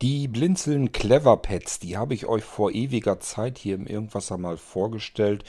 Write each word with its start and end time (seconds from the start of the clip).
Die 0.00 0.28
Blinzeln 0.28 0.92
Clever 0.92 1.36
Pets, 1.38 1.80
die 1.80 1.96
habe 1.96 2.14
ich 2.14 2.26
euch 2.26 2.44
vor 2.44 2.70
ewiger 2.70 3.18
Zeit 3.18 3.58
hier 3.58 3.74
im 3.74 3.88
Irgendwas 3.88 4.30
einmal 4.30 4.56
vorgestellt. 4.56 5.42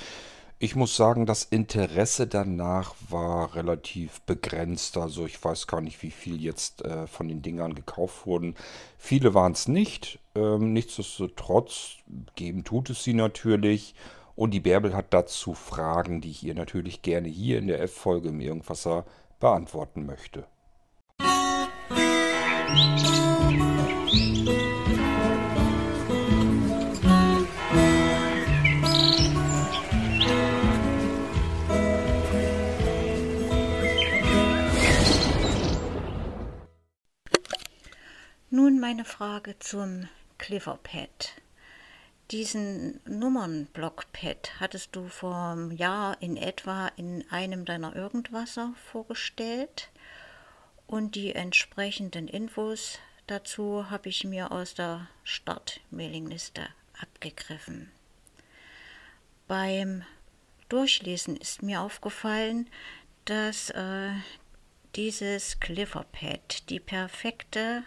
Ich 0.57 0.75
muss 0.75 0.95
sagen, 0.95 1.27
das 1.27 1.43
Interesse 1.43 2.25
danach 2.25 2.95
war 3.09 3.53
relativ 3.53 4.21
begrenzt. 4.21 4.97
Also 4.97 5.27
ich 5.27 5.43
weiß 5.43 5.67
gar 5.67 5.81
nicht, 5.81 6.01
wie 6.01 6.09
viel 6.09 6.41
jetzt 6.41 6.83
äh, 6.83 7.05
von 7.05 7.27
den 7.27 7.43
Dingern 7.43 7.75
gekauft 7.75 8.25
wurden. 8.25 8.55
Viele 8.97 9.35
waren 9.35 9.51
es 9.51 9.67
nicht. 9.67 10.17
Ähm, 10.33 10.73
nichtsdestotrotz 10.73 11.97
geben 12.35 12.63
tut 12.63 12.89
es 12.89 13.03
sie 13.03 13.13
natürlich. 13.13 13.93
Und 14.35 14.51
die 14.51 14.61
Bärbel 14.61 14.95
hat 14.95 15.13
dazu 15.13 15.53
Fragen, 15.53 16.21
die 16.21 16.31
ich 16.31 16.43
ihr 16.43 16.55
natürlich 16.55 17.03
gerne 17.03 17.27
hier 17.27 17.59
in 17.59 17.67
der 17.67 17.83
F-Folge 17.83 18.29
im 18.29 18.41
Irgendwasser 18.41 19.05
beantworten 19.39 20.07
möchte. 20.07 20.47
Nun 38.51 38.79
meine 38.79 39.03
Frage 39.03 39.57
zum 39.57 40.07
Cliverpad. 40.37 41.33
Diesen 42.29 43.01
Nummernblockpad 43.05 44.59
hattest 44.59 44.95
du 44.95 45.07
vor 45.07 45.35
einem 45.35 45.71
Jahr 45.71 46.21
in 46.21 46.37
etwa 46.37 46.89
in 46.97 47.25
einem 47.31 47.65
deiner 47.65 47.95
Irgendwasser 47.95 48.75
vorgestellt 48.91 49.89
und 50.85 51.15
die 51.15 51.33
entsprechenden 51.33 52.27
Infos 52.27 52.99
dazu 53.29 53.89
habe 53.89 54.09
ich 54.09 54.23
mir 54.23 54.51
aus 54.51 54.73
der 54.73 55.07
Start-Mailingliste 55.23 56.67
abgegriffen. 56.99 57.91
Beim 59.47 60.03
Durchlesen 60.67 61.37
ist 61.37 61.63
mir 61.63 61.81
aufgefallen, 61.81 62.69
dass 63.25 63.69
äh, 63.71 64.11
dieses 64.95 65.59
Clipperpad 65.59 66.69
die 66.69 66.79
perfekte 66.79 67.83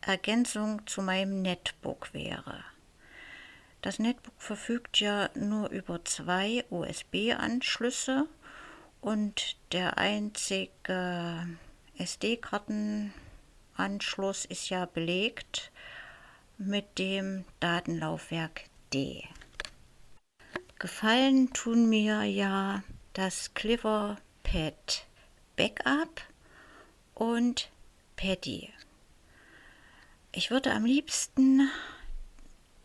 Ergänzung 0.00 0.86
zu 0.86 1.02
meinem 1.02 1.42
Netbook 1.42 2.12
wäre. 2.14 2.64
Das 3.82 3.98
Netbook 3.98 4.40
verfügt 4.40 5.00
ja 5.00 5.30
nur 5.34 5.70
über 5.70 6.04
zwei 6.04 6.64
USB-Anschlüsse 6.70 8.26
und 9.00 9.56
der 9.72 9.98
einzige 9.98 11.46
SD-Kartenanschluss 13.78 14.44
ist 14.44 14.70
ja 14.70 14.86
belegt 14.86 15.70
mit 16.58 16.98
dem 16.98 17.44
Datenlaufwerk 17.60 18.64
D. 18.92 19.24
Gefallen 20.80 21.52
tun 21.52 21.88
mir 21.88 22.24
ja 22.24 22.82
das 23.12 23.54
Cliver 23.54 24.18
Pad 24.42 25.06
Backup 25.56 26.22
und 27.14 27.70
Paddy. 28.16 28.72
Ich 30.32 30.50
würde 30.50 30.72
am 30.72 30.84
liebsten 30.84 31.70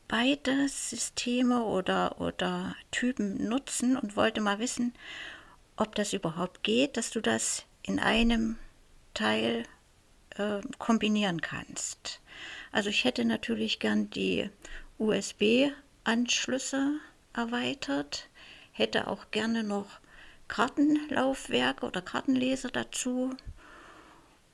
beide 0.07 0.67
Systeme 0.69 1.63
oder, 1.63 2.21
oder 2.21 2.75
Typen 2.91 3.47
nutzen 3.47 3.97
und 3.97 4.15
wollte 4.15 4.41
mal 4.41 4.59
wissen, 4.59 4.93
ob 5.75 5.95
das 5.95 6.13
überhaupt 6.13 6.63
geht, 6.63 6.97
dass 6.97 7.09
du 7.09 7.19
das 7.19 7.65
in 7.81 7.99
einem 7.99 8.57
Teil 9.15 9.65
äh, 10.37 10.61
kombinieren 10.79 11.41
kannst. 11.41 12.21
Also 12.71 12.89
ich 12.89 13.03
hätte 13.03 13.25
natürlich 13.25 13.79
gern 13.79 14.09
die 14.09 14.49
USB-Anschlüsse 14.97 16.99
erweitert, 17.33 18.29
hätte 18.71 19.07
auch 19.07 19.31
gerne 19.31 19.63
noch 19.63 19.99
Kartenlaufwerke 20.47 21.85
oder 21.85 22.01
Kartenleser 22.01 22.69
dazu 22.69 23.35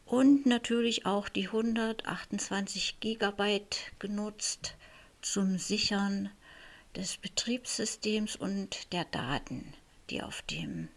und 0.05 0.45
natürlich 0.45 1.05
auch 1.05 1.29
die 1.29 1.47
128 1.47 2.99
GB 2.99 3.61
genutzt 3.99 4.75
zum 5.21 5.57
Sichern 5.57 6.29
des 6.95 7.17
Betriebssystems 7.17 8.35
und 8.35 8.91
der 8.93 9.05
Daten, 9.05 9.73
die 10.09 10.23
auf 10.23 10.41
dem 10.43 10.89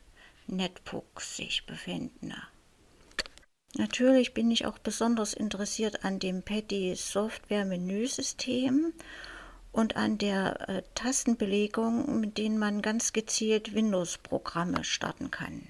Netbook 0.46 1.20
sich 1.20 1.66
befinden. 1.66 2.34
Natürlich 3.78 4.34
bin 4.34 4.50
ich 4.50 4.66
auch 4.66 4.78
besonders 4.78 5.32
interessiert 5.32 6.04
an 6.04 6.18
dem 6.18 6.42
PADI 6.42 6.94
Software 6.94 7.64
Menüsystem 7.64 8.92
und 9.72 9.96
an 9.96 10.18
der 10.18 10.68
äh, 10.68 10.82
Tastenbelegung, 10.94 12.20
mit 12.20 12.36
denen 12.36 12.58
man 12.58 12.82
ganz 12.82 13.14
gezielt 13.14 13.74
Windows-Programme 13.74 14.84
starten 14.84 15.30
kann. 15.30 15.66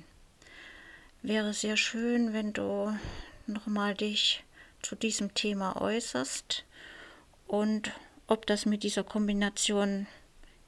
Wäre 1.23 1.55
sehr 1.55 1.77
schön, 1.77 2.33
wenn 2.33 2.53
du 2.53 2.93
nochmal 3.47 3.95
dich 3.95 4.43
zu 4.83 4.97
diesem 4.97 5.34
Thema 5.34 5.81
äußerst 5.81 6.65
und 7.47 7.93
ob 8.27 8.47
das 8.47 8.67
mit 8.67 8.83
dieser 8.83 9.05
Kombination 9.05 10.09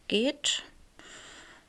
geht. 0.06 0.62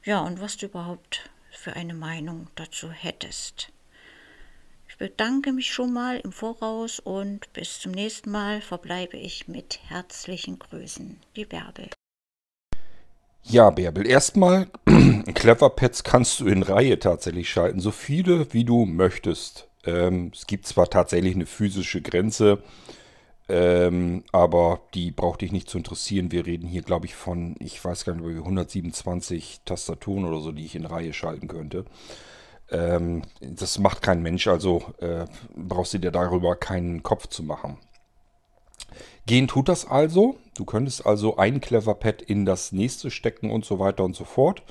Ja, 0.03 0.19
und 0.19 0.39
was 0.39 0.57
du 0.57 0.67
überhaupt 0.67 1.31
für 1.49 1.73
eine 1.73 1.95
Meinung 1.95 2.47
dazu 2.53 2.91
hättest. 2.91 3.71
Ich 4.95 4.99
bedanke 4.99 5.51
mich 5.51 5.73
schon 5.73 5.91
mal 5.91 6.21
im 6.23 6.31
Voraus 6.31 7.01
und 7.01 7.51
bis 7.51 7.81
zum 7.81 7.91
nächsten 7.91 8.31
Mal 8.31 8.61
verbleibe 8.61 9.17
ich 9.17 9.45
mit 9.49 9.77
herzlichen 9.89 10.57
Grüßen. 10.57 11.17
Die 11.35 11.43
Bärbel. 11.43 11.89
Ja, 13.43 13.71
Bärbel, 13.71 14.07
erstmal, 14.07 14.67
Cleverpads 15.33 16.05
kannst 16.05 16.39
du 16.39 16.47
in 16.47 16.63
Reihe 16.63 16.97
tatsächlich 16.97 17.49
schalten, 17.49 17.81
so 17.81 17.91
viele 17.91 18.53
wie 18.53 18.63
du 18.63 18.85
möchtest. 18.85 19.67
Ähm, 19.83 20.31
es 20.33 20.47
gibt 20.47 20.65
zwar 20.65 20.89
tatsächlich 20.89 21.35
eine 21.35 21.45
physische 21.45 22.01
Grenze, 22.01 22.63
ähm, 23.49 24.23
aber 24.31 24.79
die 24.93 25.11
braucht 25.11 25.41
dich 25.41 25.51
nicht 25.51 25.69
zu 25.69 25.77
interessieren. 25.77 26.31
Wir 26.31 26.45
reden 26.45 26.69
hier, 26.69 26.83
glaube 26.83 27.05
ich, 27.05 27.15
von, 27.15 27.57
ich 27.59 27.83
weiß 27.83 28.05
gar 28.05 28.15
nicht, 28.15 28.25
127 28.25 29.59
Tastaturen 29.65 30.23
oder 30.23 30.39
so, 30.39 30.53
die 30.53 30.63
ich 30.63 30.75
in 30.75 30.85
Reihe 30.85 31.11
schalten 31.11 31.49
könnte. 31.49 31.83
Ähm, 32.71 33.23
das 33.41 33.79
macht 33.79 34.01
kein 34.01 34.21
Mensch, 34.21 34.47
also 34.47 34.83
äh, 34.99 35.25
brauchst 35.55 35.93
du 35.93 35.99
dir 35.99 36.11
darüber 36.11 36.55
keinen 36.55 37.03
Kopf 37.03 37.27
zu 37.27 37.43
machen. 37.43 37.77
Gehen 39.25 39.47
tut 39.47 39.69
das 39.69 39.87
also. 39.87 40.37
Du 40.55 40.65
könntest 40.65 41.05
also 41.05 41.37
ein 41.37 41.61
Cleverpad 41.61 42.21
in 42.21 42.45
das 42.45 42.71
nächste 42.71 43.11
stecken 43.11 43.51
und 43.51 43.65
so 43.65 43.79
weiter 43.79 44.03
und 44.03 44.15
so 44.15 44.23
fort. 44.23 44.63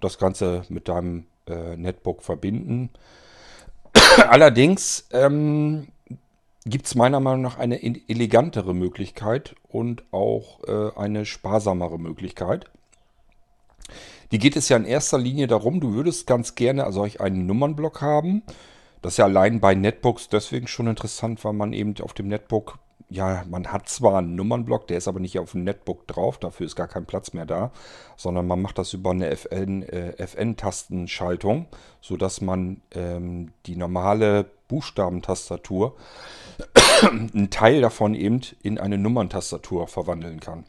Das 0.00 0.18
Ganze 0.18 0.64
mit 0.68 0.88
deinem 0.88 1.26
äh, 1.46 1.76
Netbook 1.76 2.22
verbinden. 2.22 2.90
Allerdings 4.28 5.06
ähm, 5.12 5.88
gibt 6.64 6.86
es 6.86 6.94
meiner 6.94 7.20
Meinung 7.20 7.42
nach 7.42 7.58
eine 7.58 7.82
elegantere 7.82 8.74
Möglichkeit 8.74 9.54
und 9.68 10.02
auch 10.12 10.62
äh, 10.64 10.98
eine 10.98 11.24
sparsamere 11.24 11.98
Möglichkeit. 11.98 12.70
Die 14.32 14.38
geht 14.38 14.56
es 14.56 14.68
ja 14.68 14.76
in 14.76 14.84
erster 14.84 15.18
Linie 15.18 15.46
darum, 15.46 15.80
du 15.80 15.92
würdest 15.92 16.26
ganz 16.26 16.54
gerne 16.54 16.90
solch 16.92 17.20
einen 17.20 17.46
Nummernblock 17.46 18.00
haben. 18.00 18.42
Das 19.02 19.14
ist 19.14 19.16
ja 19.16 19.24
allein 19.24 19.60
bei 19.60 19.74
Netbooks 19.74 20.28
deswegen 20.28 20.66
schon 20.66 20.86
interessant, 20.86 21.44
weil 21.44 21.54
man 21.54 21.72
eben 21.72 21.94
auf 22.02 22.12
dem 22.12 22.28
Netbook, 22.28 22.78
ja, 23.08 23.44
man 23.48 23.72
hat 23.72 23.88
zwar 23.88 24.18
einen 24.18 24.36
Nummernblock, 24.36 24.86
der 24.86 24.98
ist 24.98 25.08
aber 25.08 25.20
nicht 25.20 25.38
auf 25.38 25.52
dem 25.52 25.64
Netbook 25.64 26.06
drauf, 26.06 26.38
dafür 26.38 26.66
ist 26.66 26.76
gar 26.76 26.86
kein 26.86 27.06
Platz 27.06 27.32
mehr 27.32 27.46
da, 27.46 27.72
sondern 28.16 28.46
man 28.46 28.62
macht 28.62 28.78
das 28.78 28.92
über 28.92 29.10
eine 29.10 29.28
FN, 29.30 29.82
äh, 29.82 30.12
FN-Tastenschaltung, 30.18 31.66
sodass 32.00 32.40
man 32.40 32.82
ähm, 32.92 33.52
die 33.66 33.74
normale 33.74 34.44
Buchstabentastatur, 34.68 35.96
einen 37.02 37.50
Teil 37.50 37.80
davon 37.80 38.14
eben 38.14 38.42
in 38.62 38.78
eine 38.78 38.98
Nummerntastatur 38.98 39.88
verwandeln 39.88 40.38
kann. 40.40 40.64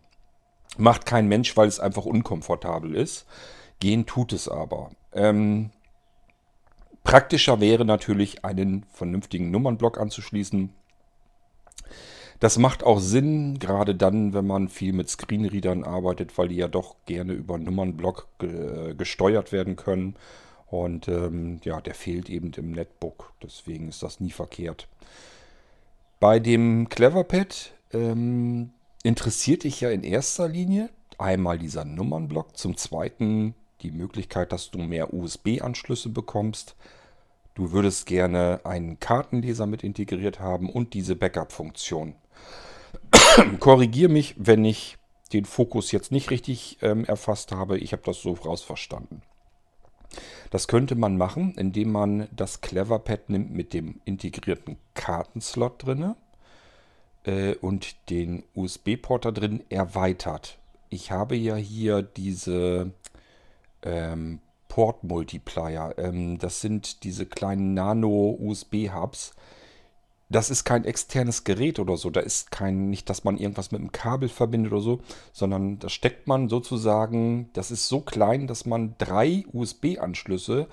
Macht 0.77 1.05
kein 1.05 1.27
Mensch, 1.27 1.55
weil 1.57 1.67
es 1.67 1.79
einfach 1.79 2.05
unkomfortabel 2.05 2.95
ist. 2.95 3.25
Gehen 3.79 4.05
tut 4.05 4.31
es 4.31 4.47
aber. 4.47 4.91
Ähm, 5.13 5.71
praktischer 7.03 7.59
wäre 7.59 7.83
natürlich, 7.83 8.45
einen 8.45 8.85
vernünftigen 8.93 9.51
Nummernblock 9.51 9.99
anzuschließen. 9.99 10.73
Das 12.39 12.57
macht 12.57 12.83
auch 12.83 12.99
Sinn, 12.99 13.59
gerade 13.59 13.93
dann, 13.93 14.33
wenn 14.33 14.47
man 14.47 14.67
viel 14.67 14.93
mit 14.93 15.09
Screenreadern 15.09 15.83
arbeitet, 15.83 16.37
weil 16.37 16.47
die 16.47 16.55
ja 16.55 16.67
doch 16.67 16.95
gerne 17.05 17.33
über 17.33 17.57
Nummernblock 17.57 18.27
ge 18.39 18.95
gesteuert 18.95 19.51
werden 19.51 19.75
können. 19.75 20.15
Und 20.65 21.07
ähm, 21.07 21.59
ja, 21.63 21.81
der 21.81 21.93
fehlt 21.93 22.29
eben 22.29 22.51
im 22.53 22.71
Netbook. 22.71 23.33
Deswegen 23.43 23.89
ist 23.89 24.01
das 24.01 24.19
nie 24.21 24.31
verkehrt. 24.31 24.87
Bei 26.19 26.39
dem 26.39 26.87
Cleverpad 26.87 27.73
ähm, 27.93 28.71
interessiert 29.03 29.63
dich 29.63 29.81
ja 29.81 29.89
in 29.89 30.03
erster 30.03 30.47
Linie 30.47 30.89
einmal 31.17 31.59
dieser 31.59 31.85
Nummernblock, 31.85 32.57
zum 32.57 32.77
zweiten 32.77 33.55
die 33.81 33.91
Möglichkeit, 33.91 34.51
dass 34.51 34.71
du 34.71 34.79
mehr 34.79 35.13
USB-Anschlüsse 35.13 36.09
bekommst. 36.09 36.75
Du 37.55 37.71
würdest 37.71 38.05
gerne 38.05 38.61
einen 38.63 38.99
Kartenleser 38.99 39.65
mit 39.65 39.83
integriert 39.83 40.39
haben 40.39 40.69
und 40.69 40.93
diese 40.93 41.15
Backup-Funktion. 41.15 42.15
Korrigiere 43.59 44.11
mich, 44.11 44.35
wenn 44.37 44.63
ich 44.65 44.97
den 45.33 45.45
Fokus 45.45 45.91
jetzt 45.91 46.11
nicht 46.11 46.29
richtig 46.29 46.77
ähm, 46.81 47.05
erfasst 47.05 47.51
habe. 47.51 47.77
Ich 47.77 47.93
habe 47.93 48.03
das 48.05 48.21
so 48.21 48.33
rausverstanden. 48.33 49.21
Das 50.49 50.67
könnte 50.67 50.95
man 50.95 51.17
machen, 51.17 51.53
indem 51.55 51.91
man 51.91 52.27
das 52.31 52.61
Cleverpad 52.61 53.29
nimmt 53.29 53.51
mit 53.51 53.73
dem 53.73 54.01
integrierten 54.03 54.77
Kartenslot 54.93 55.85
drinne 55.85 56.17
äh, 57.25 57.55
und 57.55 57.95
den 58.09 58.43
USB-Port 58.55 59.25
da 59.25 59.31
drin 59.31 59.63
erweitert. 59.69 60.57
Ich 60.89 61.11
habe 61.11 61.35
ja 61.35 61.55
hier 61.55 62.01
diese 62.01 62.91
ähm, 63.83 64.39
Port-Multiplier. 64.67 65.95
Ähm, 65.97 66.37
das 66.37 66.61
sind 66.61 67.03
diese 67.03 67.25
kleinen 67.25 67.73
Nano-USB-Hubs 67.73 69.33
das 70.31 70.49
ist 70.49 70.63
kein 70.63 70.85
externes 70.85 71.43
Gerät 71.43 71.77
oder 71.77 71.97
so. 71.97 72.09
Da 72.09 72.21
ist 72.21 72.51
kein, 72.51 72.89
nicht, 72.89 73.09
dass 73.09 73.23
man 73.23 73.37
irgendwas 73.37 73.71
mit 73.71 73.81
einem 73.81 73.91
Kabel 73.91 74.29
verbindet 74.29 74.71
oder 74.71 74.81
so, 74.81 75.01
sondern 75.33 75.77
da 75.79 75.89
steckt 75.89 76.27
man 76.27 76.47
sozusagen, 76.47 77.49
das 77.53 77.69
ist 77.69 77.89
so 77.89 77.99
klein, 77.99 78.47
dass 78.47 78.65
man 78.65 78.95
drei 78.97 79.43
USB-Anschlüsse 79.51 80.67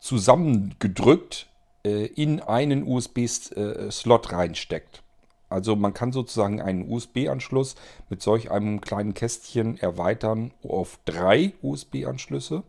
zusammengedrückt 0.00 1.46
äh, 1.84 2.06
in 2.06 2.40
einen 2.40 2.82
USB-Slot 2.82 4.26
äh, 4.26 4.34
reinsteckt. 4.34 5.02
Also 5.50 5.76
man 5.76 5.92
kann 5.92 6.12
sozusagen 6.12 6.62
einen 6.62 6.90
USB-Anschluss 6.90 7.74
mit 8.08 8.22
solch 8.22 8.50
einem 8.50 8.80
kleinen 8.80 9.14
Kästchen 9.14 9.76
erweitern 9.78 10.52
auf 10.62 10.98
drei 11.04 11.52
USB-Anschlüsse. 11.60 12.62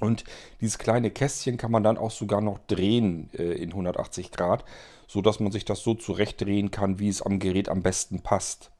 Und 0.00 0.24
dieses 0.60 0.78
kleine 0.78 1.10
Kästchen 1.10 1.56
kann 1.56 1.72
man 1.72 1.82
dann 1.82 1.98
auch 1.98 2.10
sogar 2.10 2.40
noch 2.40 2.58
drehen 2.68 3.30
äh, 3.32 3.54
in 3.54 3.70
180 3.70 4.30
Grad, 4.30 4.64
so 5.08 5.22
dass 5.22 5.40
man 5.40 5.50
sich 5.50 5.64
das 5.64 5.80
so 5.80 5.94
zurechtdrehen 5.94 6.70
kann, 6.70 6.98
wie 6.98 7.08
es 7.08 7.22
am 7.22 7.38
Gerät 7.38 7.68
am 7.68 7.82
besten 7.82 8.20
passt. 8.20 8.70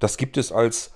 Das 0.00 0.16
gibt 0.16 0.36
es 0.36 0.50
als 0.50 0.92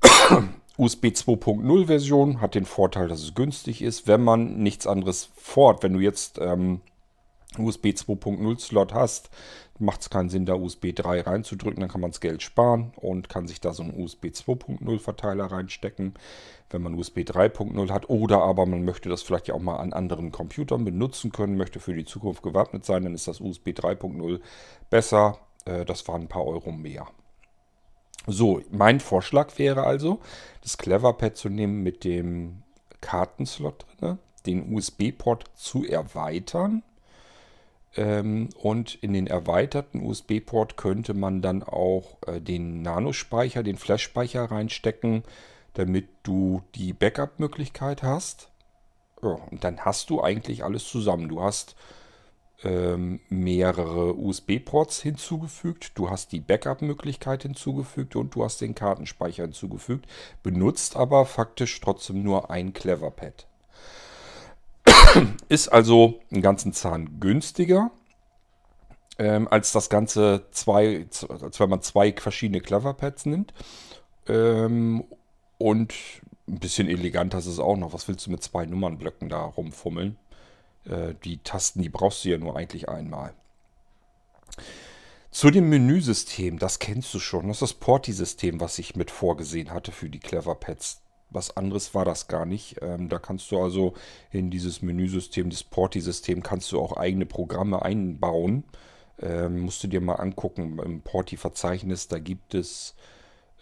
USB 0.78 1.06
2.0 1.06 1.86
Version, 1.86 2.40
hat 2.40 2.54
den 2.54 2.64
Vorteil, 2.64 3.08
dass 3.08 3.20
es 3.20 3.34
günstig 3.34 3.82
ist, 3.82 4.06
wenn 4.06 4.22
man 4.22 4.62
nichts 4.62 4.86
anderes 4.86 5.28
fort. 5.34 5.82
Wenn 5.82 5.92
du 5.92 6.00
jetzt 6.00 6.38
ähm, 6.40 6.80
USB 7.58 7.86
2.0 7.86 8.60
Slot 8.60 8.94
hast, 8.94 9.30
macht 9.78 10.02
es 10.02 10.10
keinen 10.10 10.28
Sinn, 10.28 10.46
da 10.46 10.54
USB 10.54 10.94
3 10.94 11.22
reinzudrücken. 11.22 11.80
Dann 11.80 11.90
kann 11.90 12.00
man 12.00 12.10
das 12.10 12.20
Geld 12.20 12.42
sparen 12.42 12.92
und 12.96 13.28
kann 13.28 13.46
sich 13.46 13.60
da 13.60 13.72
so 13.72 13.82
einen 13.82 14.00
USB 14.00 14.26
2.0 14.26 14.98
Verteiler 14.98 15.46
reinstecken, 15.46 16.14
wenn 16.70 16.82
man 16.82 16.94
USB 16.94 17.18
3.0 17.18 17.90
hat. 17.90 18.10
Oder 18.10 18.42
aber 18.42 18.66
man 18.66 18.84
möchte 18.84 19.08
das 19.08 19.22
vielleicht 19.22 19.50
auch 19.50 19.60
mal 19.60 19.76
an 19.76 19.92
anderen 19.92 20.32
Computern 20.32 20.84
benutzen 20.84 21.32
können, 21.32 21.56
möchte 21.56 21.80
für 21.80 21.94
die 21.94 22.04
Zukunft 22.04 22.42
gewappnet 22.42 22.84
sein, 22.84 23.04
dann 23.04 23.14
ist 23.14 23.28
das 23.28 23.40
USB 23.40 23.68
3.0 23.68 24.40
besser. 24.90 25.38
Äh, 25.64 25.84
das 25.84 26.06
waren 26.08 26.22
ein 26.22 26.28
paar 26.28 26.46
Euro 26.46 26.72
mehr. 26.72 27.06
So, 28.26 28.60
mein 28.70 29.00
Vorschlag 29.00 29.58
wäre 29.58 29.84
also, 29.84 30.20
das 30.62 30.76
Cleverpad 30.76 31.36
zu 31.36 31.48
nehmen 31.48 31.82
mit 31.82 32.04
dem 32.04 32.62
Kartenslot 33.00 33.86
drin, 34.00 34.18
den 34.44 34.74
USB-Port 34.74 35.44
zu 35.54 35.84
erweitern 35.84 36.82
und 37.96 38.94
in 38.96 39.12
den 39.12 39.26
erweiterten 39.26 40.04
USB-Port 40.04 40.76
könnte 40.76 41.14
man 41.14 41.42
dann 41.42 41.62
auch 41.62 42.18
äh, 42.26 42.40
den 42.40 42.82
Nanospeicher, 42.82 43.62
den 43.62 43.76
Flash-Speicher 43.76 44.44
reinstecken, 44.44 45.24
damit 45.74 46.08
du 46.22 46.62
die 46.74 46.92
Backup-Möglichkeit 46.92 48.02
hast. 48.02 48.50
Ja, 49.22 49.30
und 49.50 49.64
dann 49.64 49.80
hast 49.80 50.10
du 50.10 50.22
eigentlich 50.22 50.64
alles 50.64 50.86
zusammen. 50.88 51.28
Du 51.28 51.42
hast 51.42 51.74
ähm, 52.62 53.20
mehrere 53.28 54.14
USB-Ports 54.16 55.02
hinzugefügt, 55.02 55.92
du 55.96 56.10
hast 56.10 56.32
die 56.32 56.40
Backup-Möglichkeit 56.40 57.42
hinzugefügt 57.42 58.16
und 58.16 58.34
du 58.34 58.44
hast 58.44 58.60
den 58.60 58.74
Kartenspeicher 58.74 59.44
hinzugefügt, 59.44 60.06
benutzt 60.42 60.96
aber 60.96 61.26
faktisch 61.26 61.80
trotzdem 61.80 62.22
nur 62.22 62.50
ein 62.50 62.72
Cleverpad. 62.72 63.47
Ist 65.48 65.68
also 65.68 66.20
einen 66.30 66.42
ganzen 66.42 66.72
Zahn 66.72 67.20
günstiger 67.20 67.90
ähm, 69.18 69.48
als 69.48 69.72
das 69.72 69.90
Ganze 69.90 70.46
zwei, 70.52 71.06
als 71.28 71.60
wenn 71.60 71.70
man 71.70 71.82
zwei 71.82 72.12
verschiedene 72.12 72.60
Cleverpads 72.60 73.26
nimmt. 73.26 73.52
Ähm, 74.28 75.04
und 75.58 75.92
ein 76.46 76.60
bisschen 76.60 76.88
eleganter 76.88 77.38
ist 77.38 77.46
es 77.46 77.58
auch 77.58 77.76
noch. 77.76 77.92
Was 77.92 78.08
willst 78.08 78.26
du 78.26 78.30
mit 78.30 78.42
zwei 78.42 78.64
Nummernblöcken 78.64 79.28
da 79.28 79.42
rumfummeln? 79.42 80.16
Äh, 80.84 81.14
die 81.24 81.38
Tasten, 81.38 81.82
die 81.82 81.88
brauchst 81.88 82.24
du 82.24 82.30
ja 82.30 82.38
nur 82.38 82.56
eigentlich 82.56 82.88
einmal. 82.88 83.34
Zu 85.30 85.50
dem 85.50 85.68
Menüsystem, 85.68 86.58
das 86.58 86.78
kennst 86.78 87.12
du 87.12 87.18
schon. 87.18 87.48
Das 87.48 87.56
ist 87.56 87.62
das 87.62 87.74
Porti-System, 87.74 88.60
was 88.60 88.78
ich 88.78 88.96
mit 88.96 89.10
vorgesehen 89.10 89.70
hatte 89.70 89.92
für 89.92 90.08
die 90.08 90.20
Cleverpads 90.20 91.02
was 91.30 91.56
anderes 91.56 91.94
war 91.94 92.04
das 92.04 92.28
gar 92.28 92.46
nicht. 92.46 92.76
Ähm, 92.82 93.08
da 93.08 93.18
kannst 93.18 93.50
du 93.50 93.60
also 93.60 93.94
in 94.30 94.50
dieses 94.50 94.82
Menüsystem, 94.82 95.50
das 95.50 95.62
Porti-System, 95.62 96.42
kannst 96.42 96.72
du 96.72 96.80
auch 96.80 96.96
eigene 96.96 97.26
Programme 97.26 97.82
einbauen. 97.82 98.64
Ähm, 99.20 99.60
musst 99.60 99.82
du 99.82 99.88
dir 99.88 100.00
mal 100.00 100.14
angucken 100.14 100.78
im 100.78 101.00
Porti-Verzeichnis, 101.02 102.08
da 102.08 102.18
gibt 102.18 102.54
es 102.54 102.94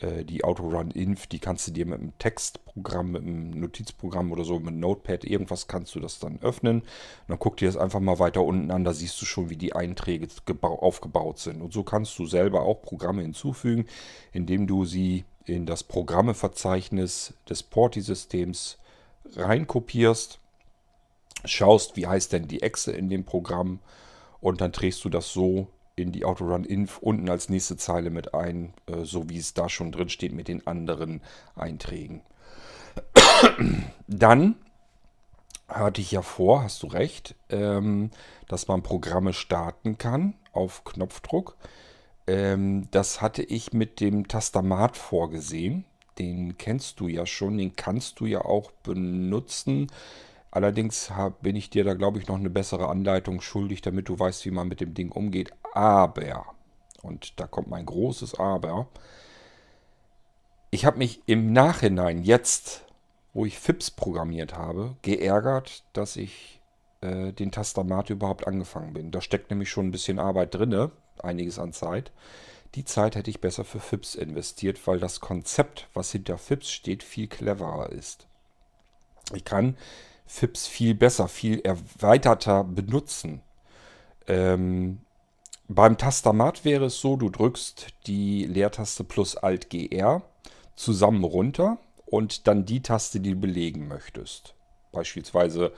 äh, 0.01 0.25
die 0.25 0.45
Autorun-Inf, 0.45 1.27
die 1.27 1.39
kannst 1.39 1.67
du 1.67 1.73
dir 1.73 1.87
mit 1.87 1.99
einem 1.99 2.17
Textprogramm, 2.19 3.13
mit 3.13 3.23
einem 3.23 3.51
Notizprogramm 3.51 4.31
oder 4.33 4.45
so, 4.45 4.61
mit 4.61 4.75
Notepad, 4.75 5.25
irgendwas 5.25 5.67
kannst 5.67 5.95
du 5.95 6.01
das 6.01 6.19
dann 6.19 6.39
öffnen. 6.43 6.81
Und 6.81 6.89
dann 7.29 7.39
guck 7.39 7.57
dir 7.57 7.69
das 7.69 7.79
einfach 7.79 8.01
mal 8.01 8.19
weiter 8.19 8.43
unten 8.43 8.71
an, 8.71 8.85
da 8.85 8.93
siehst 8.93 9.21
du 9.21 9.25
schon, 9.25 9.49
wie 9.49 9.57
die 9.57 9.75
Einträge 9.75 10.29
aufgebaut 10.61 11.39
sind. 11.39 11.63
Und 11.63 11.73
so 11.73 11.83
kannst 11.83 12.19
du 12.19 12.27
selber 12.27 12.63
auch 12.63 12.83
Programme 12.83 13.23
hinzufügen, 13.23 13.87
indem 14.33 14.67
du 14.67 14.85
sie 14.85 15.25
in 15.47 15.67
das 15.67 15.85
Programmeverzeichnis 15.85 17.35
des 17.49 17.63
Porti-Systems 17.63 18.79
reinkopierst, 19.35 20.39
schaust, 21.45 21.97
wie 21.97 22.07
heißt 22.07 22.33
denn 22.33 22.49
die 22.49 22.63
Exe 22.63 22.93
in 22.93 23.09
dem 23.09 23.25
Programm 23.25 23.81
und 24.41 24.61
dann 24.61 24.73
trägst 24.73 25.05
du 25.05 25.09
das 25.09 25.33
so 25.33 25.69
in 25.97 26.13
die 26.13 26.25
Autorun-Inf 26.25 26.99
unten 26.99 27.31
als 27.31 27.49
nächste 27.49 27.77
Zeile 27.77 28.11
mit 28.11 28.35
ein, 28.35 28.75
äh, 28.87 29.05
so 29.05 29.29
wie 29.31 29.39
es 29.39 29.55
da 29.55 29.69
schon 29.69 29.93
drin 29.93 30.11
steht 30.11 30.33
mit 30.33 30.49
den 30.49 30.67
anderen 30.67 31.23
Einträgen. 31.55 32.21
Dann 34.07 34.57
hatte 35.69 36.01
ich 36.01 36.13
ja 36.13 36.23
vor, 36.23 36.63
hast 36.63 36.83
du 36.83 36.87
recht, 36.87 37.35
ähm, 37.51 38.11
dass 38.47 38.69
man 38.69 38.83
Programme 38.83 39.33
starten 39.33 39.99
kann 39.99 40.35
auf 40.53 40.85
Knopfdruck. 40.85 41.57
Ähm, 42.27 42.89
das 42.91 43.21
hatte 43.23 43.43
ich 43.43 43.73
mit 43.73 44.01
dem 44.01 44.29
Tastamat 44.29 44.97
vorgesehen. 44.97 45.85
Den 46.19 46.57
kennst 46.59 47.01
du 47.01 47.09
ja 47.09 47.27
schon, 47.27 47.59
den 47.59 47.77
kannst 47.77 48.21
du 48.21 48.27
ja 48.27 48.45
auch 48.45 48.71
benutzen. 48.71 49.89
Allerdings 50.51 51.11
hab, 51.11 51.43
bin 51.43 51.57
ich 51.57 51.69
dir 51.71 51.85
da, 51.85 51.95
glaube 51.95 52.19
ich, 52.19 52.29
noch 52.29 52.39
eine 52.39 52.51
bessere 52.51 52.89
Anleitung 52.89 53.41
schuldig, 53.41 53.83
damit 53.83 54.09
du 54.09 54.19
weißt, 54.19 54.47
wie 54.47 54.51
man 54.51 54.69
mit 54.69 54.81
dem 54.81 54.95
Ding 54.95 55.13
umgeht. 55.13 55.53
Aber, 55.75 56.47
und 57.03 57.39
da 57.39 57.47
kommt 57.47 57.69
mein 57.69 57.85
großes 57.85 58.39
Aber, 58.39 58.89
ich 60.71 60.85
habe 60.87 60.99
mich 60.99 61.21
im 61.27 61.53
Nachhinein, 61.53 62.23
jetzt, 62.23 62.85
wo 63.35 63.45
ich 63.45 63.59
FIPS 63.59 63.91
programmiert 63.91 64.57
habe, 64.57 64.97
geärgert, 65.03 65.85
dass 65.93 66.17
ich 66.17 66.61
äh, 67.03 67.33
den 67.33 67.53
Tastamat 67.53 68.11
überhaupt 68.11 68.47
angefangen 68.47 68.95
bin. 68.95 69.11
Da 69.11 69.21
steckt 69.21 69.51
nämlich 69.51 69.71
schon 69.71 69.89
ein 69.89 69.93
bisschen 69.93 70.19
Arbeit 70.19 70.55
drin, 70.55 70.91
einiges 71.25 71.59
an 71.59 71.73
Zeit. 71.73 72.13
Die 72.75 72.85
Zeit 72.85 73.17
hätte 73.17 73.31
ich 73.31 73.41
besser 73.41 73.65
für 73.65 73.81
FIPS 73.81 74.15
investiert, 74.15 74.87
weil 74.87 74.99
das 74.99 75.21
Konzept, 75.21 75.89
was 75.95 76.13
hinter 76.13 76.37
FIPS 76.37 76.71
steht, 76.71 77.03
viel 77.03 77.27
cleverer 77.27 77.91
ist. 77.91 78.27
Ich 79.35 79.45
kann 79.45 79.77
FIPS 80.27 80.67
viel 80.67 80.95
besser, 80.95 81.29
viel 81.29 81.61
erweiterter 81.61 82.65
benutzen. 82.65 83.41
Ähm, 84.27 85.01
beim 85.69 85.99
Tastamat 85.99 86.65
wäre 86.65 86.87
es 86.87 87.01
so, 87.01 87.17
du 87.17 87.29
drückst 87.29 87.89
die 88.07 88.45
Leertaste 88.45 89.05
plus 89.05 89.37
Alt 89.37 89.71
GR 89.71 90.23
zusammen 90.77 91.25
runter 91.25 91.79
und 92.05 92.47
dann 92.47 92.67
die 92.67 92.83
Taste, 92.83 93.21
die 93.21 93.33
du 93.33 93.41
belegen 93.41 93.89
möchtest. 93.89 94.55
Beispielsweise 94.93 95.73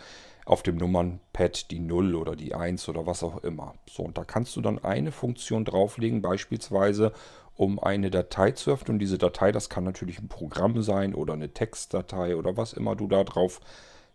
auf 0.49 0.63
dem 0.63 0.77
Nummernpad 0.77 1.71
die 1.71 1.79
0 1.79 2.15
oder 2.15 2.35
die 2.35 2.55
1 2.55 2.89
oder 2.89 3.07
was 3.07 3.23
auch 3.23 3.45
immer. 3.45 3.75
So, 3.89 4.03
und 4.03 4.17
da 4.17 4.25
kannst 4.25 4.57
du 4.57 4.63
dann 4.63 4.83
eine 4.83 5.13
Funktion 5.13 5.67
drauflegen, 5.67 6.23
beispielsweise 6.23 7.13
um 7.55 7.79
eine 7.79 8.11
Datei 8.11 8.53
zu 8.53 8.71
öffnen. 8.71 8.95
Und 8.95 8.99
diese 9.01 9.19
Datei, 9.19 9.53
das 9.53 9.69
kann 9.69 9.85
natürlich 9.85 10.21
ein 10.21 10.29
Programm 10.29 10.81
sein 10.83 11.15
oder 11.15 11.35
eine 11.35 11.53
Textdatei 11.53 12.35
oder 12.35 12.57
was 12.57 12.73
immer 12.73 12.97
du 12.97 13.09
da 13.09 13.25
drauf 13.25 13.61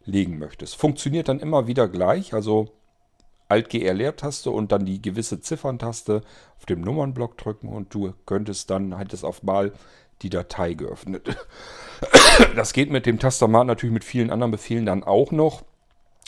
legen 0.05 0.39
möchtest. 0.39 0.75
Funktioniert 0.75 1.29
dann 1.29 1.39
immer 1.39 1.67
wieder 1.67 1.87
gleich, 1.87 2.33
also 2.33 2.69
Alt-GR 3.47 3.93
Leertaste 3.93 4.49
und 4.49 4.71
dann 4.71 4.85
die 4.85 5.01
gewisse 5.01 5.39
Zifferntaste 5.39 6.21
auf 6.57 6.65
dem 6.65 6.81
Nummernblock 6.81 7.37
drücken 7.37 7.67
und 7.67 7.93
du 7.93 8.13
könntest 8.25 8.71
dann, 8.71 8.97
hättest 8.97 9.23
auf 9.23 9.43
mal 9.43 9.71
die 10.23 10.31
Datei 10.31 10.73
geöffnet. 10.73 11.37
Das 12.55 12.73
geht 12.73 12.89
mit 12.89 13.05
dem 13.05 13.19
Tastamat 13.19 13.67
natürlich 13.67 13.93
mit 13.93 14.03
vielen 14.03 14.31
anderen 14.31 14.51
Befehlen 14.51 14.87
dann 14.87 15.03
auch 15.03 15.31
noch 15.31 15.63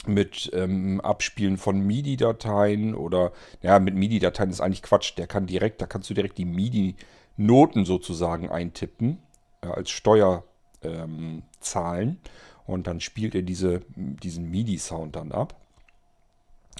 mit 0.08 0.50
ähm, 0.54 1.00
Abspielen 1.00 1.56
von 1.56 1.80
MIDI-Dateien 1.80 2.94
oder 2.94 3.32
ja, 3.62 3.78
mit 3.78 3.94
MIDI-Dateien 3.94 4.50
ist 4.50 4.60
eigentlich 4.60 4.82
Quatsch. 4.82 5.16
Der 5.16 5.26
kann 5.26 5.46
direkt, 5.46 5.80
da 5.80 5.86
kannst 5.86 6.10
du 6.10 6.14
direkt 6.14 6.38
die 6.38 6.44
MIDI 6.44 6.96
Noten 7.36 7.84
sozusagen 7.84 8.50
eintippen 8.50 9.18
äh, 9.62 9.68
als 9.68 9.90
Steuerzahlen 9.90 10.44
ähm, 10.82 12.18
und 12.66 12.86
dann 12.86 13.00
spielt 13.00 13.34
er 13.34 13.42
diese, 13.42 13.82
diesen 13.94 14.50
MIDI-Sound 14.50 15.16
dann 15.16 15.32
ab. 15.32 15.54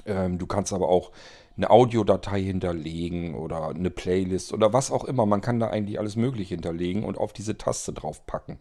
Ähm, 0.04 0.38
du 0.38 0.46
kannst 0.46 0.72
aber 0.72 0.88
auch 0.88 1.12
eine 1.56 1.70
Audiodatei 1.70 2.42
hinterlegen 2.42 3.34
oder 3.34 3.68
eine 3.68 3.90
Playlist 3.90 4.52
oder 4.52 4.72
was 4.72 4.90
auch 4.90 5.04
immer. 5.04 5.24
Man 5.26 5.40
kann 5.40 5.58
da 5.58 5.68
eigentlich 5.68 5.98
alles 5.98 6.16
Mögliche 6.16 6.54
hinterlegen 6.54 7.04
und 7.04 7.16
auf 7.18 7.32
diese 7.32 7.56
Taste 7.56 7.92
draufpacken. 7.92 8.58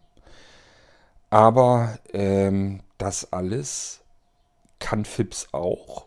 Aber 1.28 1.98
ähm, 2.12 2.80
das 2.98 3.32
alles 3.32 4.02
kann 4.78 5.04
FIPS 5.04 5.48
auch. 5.52 6.06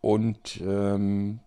Und 0.00 0.60
ähm, 0.60 1.40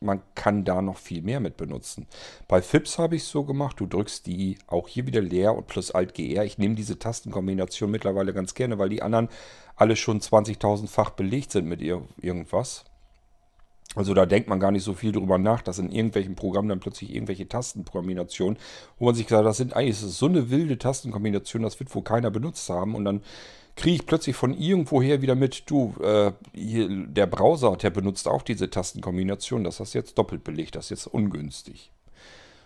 man 0.00 0.22
kann 0.34 0.64
da 0.64 0.80
noch 0.80 0.96
viel 0.96 1.22
mehr 1.22 1.40
mit 1.40 1.56
benutzen. 1.56 2.06
Bei 2.46 2.62
FIPS 2.62 2.98
habe 2.98 3.16
ich 3.16 3.22
es 3.22 3.30
so 3.30 3.44
gemacht, 3.44 3.80
du 3.80 3.86
drückst 3.86 4.26
die 4.26 4.58
auch 4.66 4.86
hier 4.88 5.06
wieder 5.06 5.20
leer 5.20 5.56
und 5.56 5.66
plus 5.66 5.90
Alt 5.90 6.14
GR. 6.14 6.44
Ich 6.44 6.58
nehme 6.58 6.74
diese 6.74 6.98
Tastenkombination 6.98 7.90
mittlerweile 7.90 8.32
ganz 8.32 8.54
gerne, 8.54 8.78
weil 8.78 8.88
die 8.88 9.02
anderen 9.02 9.28
alle 9.76 9.96
schon 9.96 10.20
20.000-fach 10.20 11.10
belegt 11.10 11.52
sind 11.52 11.66
mit 11.66 11.80
irgendwas. 11.82 12.84
Also 13.94 14.12
da 14.14 14.26
denkt 14.26 14.48
man 14.48 14.60
gar 14.60 14.70
nicht 14.70 14.84
so 14.84 14.92
viel 14.94 15.12
drüber 15.12 15.38
nach, 15.38 15.62
dass 15.62 15.78
in 15.78 15.90
irgendwelchen 15.90 16.36
Programmen 16.36 16.68
dann 16.68 16.80
plötzlich 16.80 17.12
irgendwelche 17.14 17.48
Tastenkombinationen, 17.48 18.58
wo 18.98 19.06
man 19.06 19.14
sich 19.14 19.28
sagt, 19.28 19.46
das 19.46 19.56
sind 19.56 19.74
eigentlich 19.74 20.00
das 20.00 20.18
so 20.18 20.26
eine 20.26 20.50
wilde 20.50 20.78
Tastenkombination, 20.78 21.62
das 21.62 21.80
wird 21.80 21.94
wohl 21.94 22.02
keiner 22.02 22.30
benutzt 22.30 22.68
haben 22.68 22.94
und 22.94 23.04
dann 23.04 23.22
kriege 23.78 23.96
ich 23.96 24.06
plötzlich 24.06 24.36
von 24.36 24.52
irgendwoher 24.52 25.22
wieder 25.22 25.34
mit, 25.34 25.70
du, 25.70 25.94
äh, 26.02 26.32
hier, 26.52 26.88
der 26.88 27.26
Browser, 27.26 27.76
der 27.76 27.90
benutzt 27.90 28.28
auch 28.28 28.42
diese 28.42 28.68
Tastenkombination, 28.68 29.64
das 29.64 29.80
hast 29.80 29.94
jetzt 29.94 30.18
doppelt 30.18 30.44
belegt, 30.44 30.76
das 30.76 30.86
ist 30.86 30.90
jetzt 30.90 31.06
ungünstig. 31.06 31.90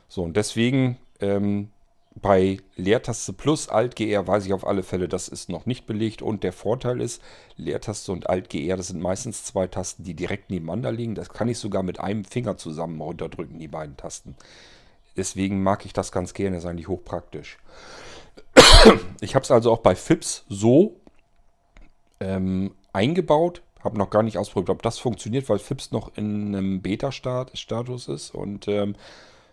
So, 0.08 0.22
und 0.22 0.36
deswegen 0.36 0.98
ähm, 1.20 1.68
bei 2.14 2.58
Leertaste 2.76 3.32
plus 3.32 3.68
Alt 3.68 3.96
GR 3.96 4.26
weiß 4.26 4.46
ich 4.46 4.52
auf 4.52 4.66
alle 4.66 4.82
Fälle, 4.82 5.08
das 5.08 5.28
ist 5.28 5.48
noch 5.48 5.66
nicht 5.66 5.86
belegt. 5.86 6.22
Und 6.22 6.42
der 6.42 6.52
Vorteil 6.52 7.00
ist, 7.00 7.22
Leertaste 7.56 8.12
und 8.12 8.28
Alt 8.28 8.50
GR, 8.50 8.76
das 8.76 8.88
sind 8.88 9.00
meistens 9.00 9.44
zwei 9.44 9.66
Tasten, 9.66 10.04
die 10.04 10.14
direkt 10.14 10.50
nebeneinander 10.50 10.92
liegen. 10.92 11.14
Das 11.14 11.30
kann 11.30 11.48
ich 11.48 11.58
sogar 11.58 11.82
mit 11.82 12.00
einem 12.00 12.24
Finger 12.24 12.56
zusammen 12.56 13.00
runterdrücken, 13.00 13.58
die 13.58 13.68
beiden 13.68 13.96
Tasten. 13.96 14.36
Deswegen 15.16 15.62
mag 15.62 15.84
ich 15.84 15.92
das 15.92 16.12
ganz 16.12 16.34
gerne, 16.34 16.56
ist 16.56 16.66
eigentlich 16.66 16.88
hochpraktisch. 16.88 17.58
Ich 19.20 19.34
habe 19.34 19.44
es 19.44 19.50
also 19.50 19.70
auch 19.70 19.78
bei 19.78 19.94
FIPS 19.94 20.44
so 20.48 20.96
ähm, 22.22 22.74
eingebaut. 22.92 23.62
Habe 23.80 23.98
noch 23.98 24.10
gar 24.10 24.22
nicht 24.22 24.38
ausprobiert, 24.38 24.70
ob 24.70 24.82
das 24.82 24.98
funktioniert, 24.98 25.48
weil 25.48 25.58
FIPS 25.58 25.90
noch 25.90 26.16
in 26.16 26.54
einem 26.54 26.82
Beta-Status 26.82 28.08
ist. 28.08 28.32
Und 28.32 28.68
ähm, 28.68 28.94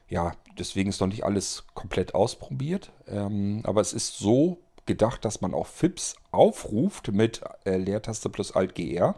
ja, 0.07 0.33
deswegen 0.57 0.89
ist 0.89 1.01
noch 1.01 1.07
nicht 1.07 1.23
alles 1.23 1.65
komplett 1.73 2.13
ausprobiert. 2.13 2.91
Ähm, 3.07 3.61
aber 3.63 3.81
es 3.81 3.93
ist 3.93 4.17
so 4.17 4.59
gedacht, 4.85 5.25
dass 5.25 5.41
man 5.41 5.53
auch 5.53 5.67
FIPS 5.67 6.15
aufruft 6.31 7.11
mit 7.11 7.41
äh, 7.65 7.77
Leertaste 7.77 8.29
plus 8.29 8.51
Alt 8.51 8.75
GR. 8.75 9.15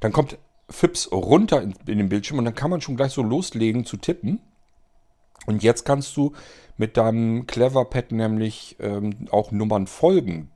Dann 0.00 0.12
kommt 0.12 0.38
FIPS 0.68 1.10
runter 1.10 1.62
in, 1.62 1.74
in 1.86 1.98
den 1.98 2.08
Bildschirm 2.10 2.38
und 2.38 2.44
dann 2.44 2.54
kann 2.54 2.70
man 2.70 2.82
schon 2.82 2.96
gleich 2.96 3.12
so 3.12 3.22
loslegen 3.22 3.86
zu 3.86 3.96
tippen. 3.96 4.40
Und 5.46 5.62
jetzt 5.62 5.86
kannst 5.86 6.14
du 6.18 6.32
mit 6.76 6.98
deinem 6.98 7.46
Cleverpad 7.46 8.12
nämlich 8.12 8.76
ähm, 8.78 9.28
auch 9.30 9.50
Nummern 9.52 9.86
folgen 9.86 10.50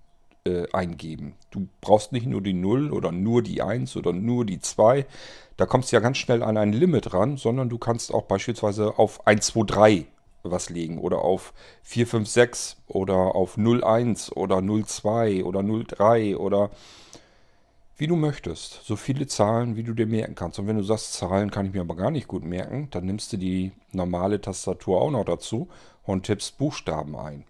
äh, 0.45 0.67
eingeben. 0.73 1.35
Du 1.51 1.69
brauchst 1.81 2.13
nicht 2.13 2.27
nur 2.27 2.41
die 2.41 2.53
0 2.53 2.93
oder 2.93 3.13
nur 3.13 3.43
die 3.43 3.63
1 3.63 3.97
oder 3.97 4.13
nur 4.13 4.45
die 4.45 4.61
2. 4.61 5.07
Da 5.57 5.67
kommst 5.67 5.93
du 5.93 5.97
ja 5.97 6.01
ganz 6.01 6.19
schnell 6.19 6.43
an 6.43 6.57
ein 6.57 6.73
Limit 6.73 7.13
ran, 7.15 7.37
sondern 7.37 7.69
du 7.69 7.79
kannst 7.79 8.13
auch 8.13 8.25
beispielsweise 8.25 8.99
auf 8.99 9.27
1, 9.27 9.47
2, 9.47 9.63
3 9.65 10.07
was 10.45 10.71
legen 10.71 10.99
oder 10.99 11.23
auf 11.23 11.53
4, 11.83 12.07
5, 12.07 12.29
6 12.29 12.77
oder 12.89 13.35
auf 13.35 13.57
0, 13.57 13.85
1 13.85 14.37
oder 14.37 14.61
0, 14.61 14.87
2 14.87 15.45
oder 15.45 15.63
0, 15.63 15.85
3 15.85 16.37
oder 16.37 16.71
wie 17.97 18.09
du 18.09 18.17
möchtest. 18.17 18.81
So 18.83 18.97
viele 18.97 19.29
Zahlen, 19.29 19.77
wie 19.77 19.85
du 19.85 19.95
dir 19.95 20.07
merken 20.07 20.35
kannst. 20.35 20.59
Und 20.59 20.67
wenn 20.67 20.77
du 20.77 20.83
sagst, 20.83 21.13
Zahlen 21.13 21.53
kann 21.53 21.67
ich 21.67 21.73
mir 21.73 21.83
aber 21.83 21.95
gar 21.95 22.11
nicht 22.11 22.27
gut 22.27 22.43
merken, 22.43 22.89
dann 22.91 23.07
nimmst 23.07 23.33
du 23.33 23.37
die 23.37 23.71
normale 23.93 24.41
Tastatur 24.41 25.01
auch 25.01 25.11
noch 25.11 25.25
dazu 25.25 25.69
und 26.03 26.25
tippst 26.25 26.59
Buchstaben 26.59 27.15
ein. 27.15 27.45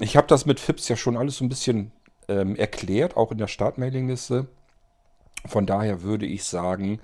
Ich 0.00 0.16
habe 0.16 0.26
das 0.26 0.46
mit 0.46 0.60
FIPS 0.60 0.88
ja 0.88 0.96
schon 0.96 1.16
alles 1.16 1.36
so 1.36 1.44
ein 1.44 1.48
bisschen 1.48 1.92
ähm, 2.28 2.56
erklärt, 2.56 3.16
auch 3.16 3.32
in 3.32 3.38
der 3.38 3.46
Startmailingliste. 3.46 4.46
Von 5.46 5.66
daher 5.66 6.02
würde 6.02 6.26
ich 6.26 6.44
sagen, 6.44 7.00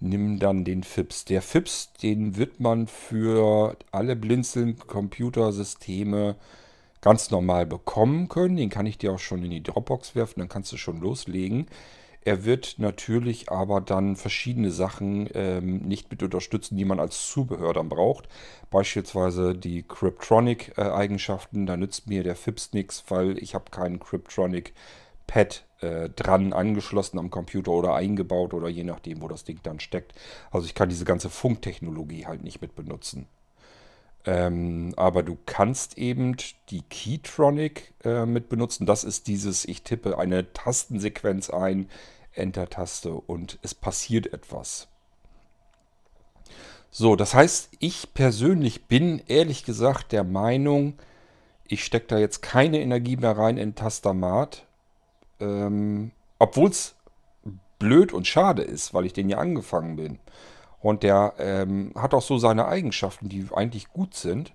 nimm 0.00 0.38
dann 0.38 0.64
den 0.64 0.82
FIPS. 0.82 1.24
Der 1.26 1.42
FIPS, 1.42 1.92
den 2.02 2.36
wird 2.36 2.60
man 2.60 2.86
für 2.86 3.76
alle 3.92 4.16
Blinzeln-Computersysteme 4.16 6.36
ganz 7.00 7.30
normal 7.30 7.66
bekommen 7.66 8.28
können. 8.28 8.56
Den 8.56 8.70
kann 8.70 8.86
ich 8.86 8.98
dir 8.98 9.12
auch 9.12 9.18
schon 9.18 9.44
in 9.44 9.50
die 9.50 9.62
Dropbox 9.62 10.14
werfen, 10.14 10.40
dann 10.40 10.48
kannst 10.48 10.72
du 10.72 10.76
schon 10.76 11.00
loslegen. 11.00 11.66
Er 12.26 12.44
wird 12.44 12.74
natürlich 12.78 13.52
aber 13.52 13.80
dann 13.80 14.16
verschiedene 14.16 14.72
Sachen 14.72 15.28
ähm, 15.32 15.78
nicht 15.86 16.10
mit 16.10 16.24
unterstützen, 16.24 16.76
die 16.76 16.84
man 16.84 16.98
als 16.98 17.30
Zubehör 17.30 17.72
dann 17.72 17.88
braucht. 17.88 18.28
Beispielsweise 18.68 19.54
die 19.54 19.84
Cryptronic-Eigenschaften. 19.84 21.66
da 21.66 21.76
nützt 21.76 22.08
mir 22.08 22.24
der 22.24 22.34
FIPS 22.34 22.72
nichts, 22.72 23.04
weil 23.10 23.38
ich 23.38 23.54
habe 23.54 23.70
keinen 23.70 24.00
Cryptronic-Pad 24.00 25.66
äh, 25.82 26.08
dran 26.08 26.52
angeschlossen 26.52 27.20
am 27.20 27.30
Computer 27.30 27.70
oder 27.70 27.94
eingebaut 27.94 28.54
oder 28.54 28.68
je 28.68 28.82
nachdem, 28.82 29.22
wo 29.22 29.28
das 29.28 29.44
Ding 29.44 29.60
dann 29.62 29.78
steckt. 29.78 30.12
Also 30.50 30.66
ich 30.66 30.74
kann 30.74 30.88
diese 30.88 31.04
ganze 31.04 31.30
Funktechnologie 31.30 32.26
halt 32.26 32.42
nicht 32.42 32.60
mit 32.60 32.74
benutzen. 32.74 33.28
Ähm, 34.24 34.92
aber 34.96 35.22
du 35.22 35.38
kannst 35.46 35.96
eben 35.96 36.36
die 36.70 36.82
Keytronic 36.82 37.94
äh, 38.02 38.26
mit 38.26 38.48
benutzen. 38.48 38.84
Das 38.84 39.04
ist 39.04 39.28
dieses, 39.28 39.64
ich 39.64 39.82
tippe 39.82 40.18
eine 40.18 40.52
Tastensequenz 40.52 41.50
ein, 41.50 41.88
Enter-Taste 42.36 43.12
und 43.12 43.58
es 43.62 43.74
passiert 43.74 44.32
etwas. 44.32 44.88
So, 46.90 47.14
das 47.16 47.34
heißt, 47.34 47.70
ich 47.78 48.14
persönlich 48.14 48.86
bin 48.86 49.22
ehrlich 49.26 49.64
gesagt 49.64 50.12
der 50.12 50.24
Meinung, 50.24 50.94
ich 51.68 51.84
stecke 51.84 52.06
da 52.06 52.18
jetzt 52.18 52.42
keine 52.42 52.80
Energie 52.80 53.16
mehr 53.16 53.36
rein 53.36 53.58
in 53.58 53.74
Tastamat. 53.74 54.66
Ähm, 55.40 56.12
Obwohl 56.38 56.70
es 56.70 56.94
blöd 57.78 58.12
und 58.12 58.26
schade 58.26 58.62
ist, 58.62 58.94
weil 58.94 59.04
ich 59.04 59.12
den 59.12 59.28
ja 59.28 59.38
angefangen 59.38 59.96
bin. 59.96 60.18
Und 60.80 61.02
der 61.02 61.34
ähm, 61.38 61.92
hat 61.96 62.14
auch 62.14 62.22
so 62.22 62.38
seine 62.38 62.66
Eigenschaften, 62.66 63.28
die 63.28 63.46
eigentlich 63.52 63.88
gut 63.88 64.14
sind. 64.14 64.52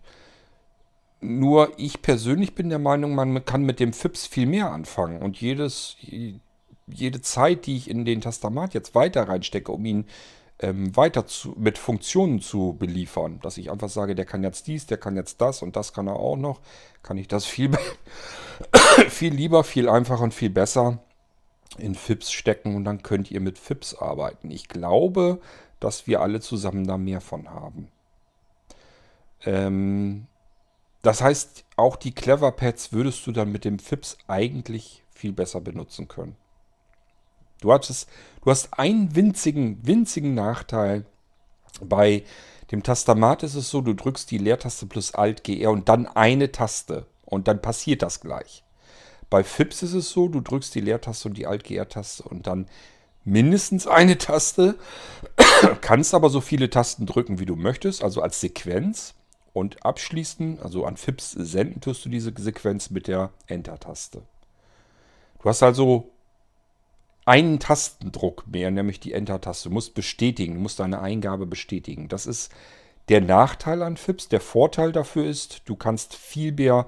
Nur 1.19 1.71
ich 1.77 2.01
persönlich 2.01 2.55
bin 2.55 2.69
der 2.69 2.79
Meinung, 2.79 3.13
man 3.13 3.45
kann 3.45 3.63
mit 3.63 3.79
dem 3.79 3.93
FIPS 3.93 4.25
viel 4.25 4.47
mehr 4.47 4.71
anfangen. 4.71 5.21
Und 5.21 5.39
jedes, 5.39 5.97
jede 6.93 7.21
Zeit, 7.21 7.65
die 7.65 7.77
ich 7.77 7.89
in 7.89 8.05
den 8.05 8.21
Tastamat 8.21 8.73
jetzt 8.73 8.95
weiter 8.95 9.27
reinstecke, 9.27 9.71
um 9.71 9.85
ihn 9.85 10.05
ähm, 10.59 10.95
weiter 10.95 11.25
zu, 11.25 11.55
mit 11.57 11.77
Funktionen 11.77 12.39
zu 12.39 12.75
beliefern, 12.77 13.39
dass 13.41 13.57
ich 13.57 13.71
einfach 13.71 13.89
sage, 13.89 14.15
der 14.15 14.25
kann 14.25 14.43
jetzt 14.43 14.67
dies, 14.67 14.85
der 14.85 14.97
kann 14.97 15.15
jetzt 15.15 15.41
das 15.41 15.61
und 15.61 15.75
das 15.75 15.93
kann 15.93 16.07
er 16.07 16.17
auch 16.17 16.37
noch, 16.37 16.61
kann 17.03 17.17
ich 17.17 17.27
das 17.27 17.45
viel, 17.45 17.71
viel 19.09 19.33
lieber, 19.33 19.63
viel 19.63 19.89
einfacher 19.89 20.23
und 20.23 20.33
viel 20.33 20.51
besser 20.51 20.99
in 21.77 21.95
FIPS 21.95 22.31
stecken 22.31 22.75
und 22.75 22.83
dann 22.83 23.01
könnt 23.01 23.31
ihr 23.31 23.39
mit 23.39 23.57
FIPS 23.57 23.95
arbeiten. 23.95 24.51
Ich 24.51 24.67
glaube, 24.67 25.39
dass 25.79 26.05
wir 26.05 26.21
alle 26.21 26.41
zusammen 26.41 26.85
da 26.85 26.97
mehr 26.97 27.21
von 27.21 27.49
haben. 27.49 27.87
Ähm, 29.45 30.27
das 31.01 31.21
heißt, 31.21 31.65
auch 31.75 31.95
die 31.95 32.13
Cleverpads 32.13 32.93
würdest 32.93 33.25
du 33.25 33.31
dann 33.31 33.51
mit 33.51 33.65
dem 33.65 33.79
FIPS 33.79 34.17
eigentlich 34.27 35.03
viel 35.09 35.33
besser 35.33 35.61
benutzen 35.61 36.07
können. 36.07 36.35
Du 37.61 37.71
hast, 37.71 38.07
du 38.43 38.51
hast 38.51 38.77
einen 38.77 39.15
winzigen, 39.15 39.79
winzigen 39.85 40.33
Nachteil. 40.33 41.05
Bei 41.81 42.23
dem 42.71 42.83
Tastamat 42.83 43.43
ist 43.43 43.55
es 43.55 43.69
so, 43.69 43.81
du 43.81 43.93
drückst 43.93 44.29
die 44.29 44.39
Leertaste 44.39 44.87
plus 44.87 45.13
Alt 45.13 45.43
GR 45.43 45.71
und 45.71 45.87
dann 45.87 46.07
eine 46.07 46.51
Taste 46.51 47.05
und 47.23 47.47
dann 47.47 47.61
passiert 47.61 48.01
das 48.01 48.19
gleich. 48.19 48.63
Bei 49.29 49.43
FIPS 49.43 49.83
ist 49.83 49.93
es 49.93 50.09
so, 50.09 50.27
du 50.27 50.41
drückst 50.41 50.75
die 50.75 50.81
Leertaste 50.81 51.29
und 51.29 51.37
die 51.37 51.47
Alt 51.47 51.63
GR 51.63 51.87
Taste 51.87 52.23
und 52.23 52.47
dann 52.47 52.67
mindestens 53.23 53.87
eine 53.87 54.17
Taste, 54.17 54.75
kannst 55.81 56.13
aber 56.13 56.29
so 56.29 56.41
viele 56.41 56.69
Tasten 56.69 57.05
drücken, 57.05 57.39
wie 57.39 57.45
du 57.45 57.55
möchtest, 57.55 58.03
also 58.03 58.21
als 58.21 58.41
Sequenz. 58.41 59.13
Und 59.53 59.85
abschließen, 59.85 60.59
also 60.61 60.85
an 60.85 60.95
FIPS 60.95 61.31
senden 61.31 61.81
tust 61.81 62.05
du 62.05 62.09
diese 62.09 62.31
Sequenz 62.37 62.89
mit 62.89 63.07
der 63.07 63.31
Enter-Taste. 63.47 64.21
Du 65.41 65.49
hast 65.49 65.61
also 65.61 66.09
einen 67.25 67.59
Tastendruck 67.59 68.45
mehr, 68.47 68.71
nämlich 68.71 68.99
die 68.99 69.13
Enter-Taste. 69.13 69.69
Du 69.69 69.73
musst 69.73 69.93
bestätigen, 69.93 70.55
du 70.55 70.61
musst 70.61 70.79
deine 70.79 71.01
Eingabe 71.01 71.45
bestätigen. 71.45 72.07
Das 72.07 72.25
ist 72.25 72.51
der 73.09 73.21
Nachteil 73.21 73.83
an 73.83 73.97
FIPS. 73.97 74.29
Der 74.29 74.41
Vorteil 74.41 74.91
dafür 74.91 75.25
ist, 75.25 75.61
du 75.65 75.75
kannst 75.75 76.15
viel 76.15 76.51
mehr 76.51 76.87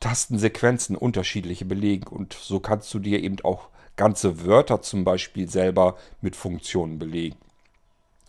Tastensequenzen 0.00 0.94
unterschiedliche 0.96 1.64
belegen 1.64 2.06
und 2.06 2.34
so 2.34 2.60
kannst 2.60 2.92
du 2.92 2.98
dir 2.98 3.22
eben 3.22 3.38
auch 3.42 3.68
ganze 3.96 4.44
Wörter 4.44 4.82
zum 4.82 5.04
Beispiel 5.04 5.48
selber 5.48 5.96
mit 6.20 6.36
Funktionen 6.36 6.98
belegen. 6.98 7.38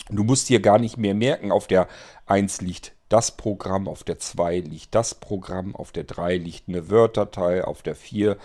Du 0.09 0.23
musst 0.23 0.47
dir 0.47 0.61
gar 0.61 0.79
nicht 0.79 0.97
mehr 0.97 1.13
merken, 1.13 1.51
auf 1.51 1.67
der 1.67 1.89
1 2.25 2.61
liegt 2.61 2.93
das 3.09 3.35
Programm, 3.35 3.87
auf 3.87 4.03
der 4.03 4.19
2 4.19 4.59
liegt 4.59 4.95
das 4.95 5.15
Programm, 5.15 5.75
auf 5.75 5.91
der 5.91 6.05
3 6.05 6.37
liegt 6.37 6.69
eine 6.69 6.89
Word-Datei, 6.89 7.63
auf 7.63 7.81
der 7.81 7.95
4 7.95 8.37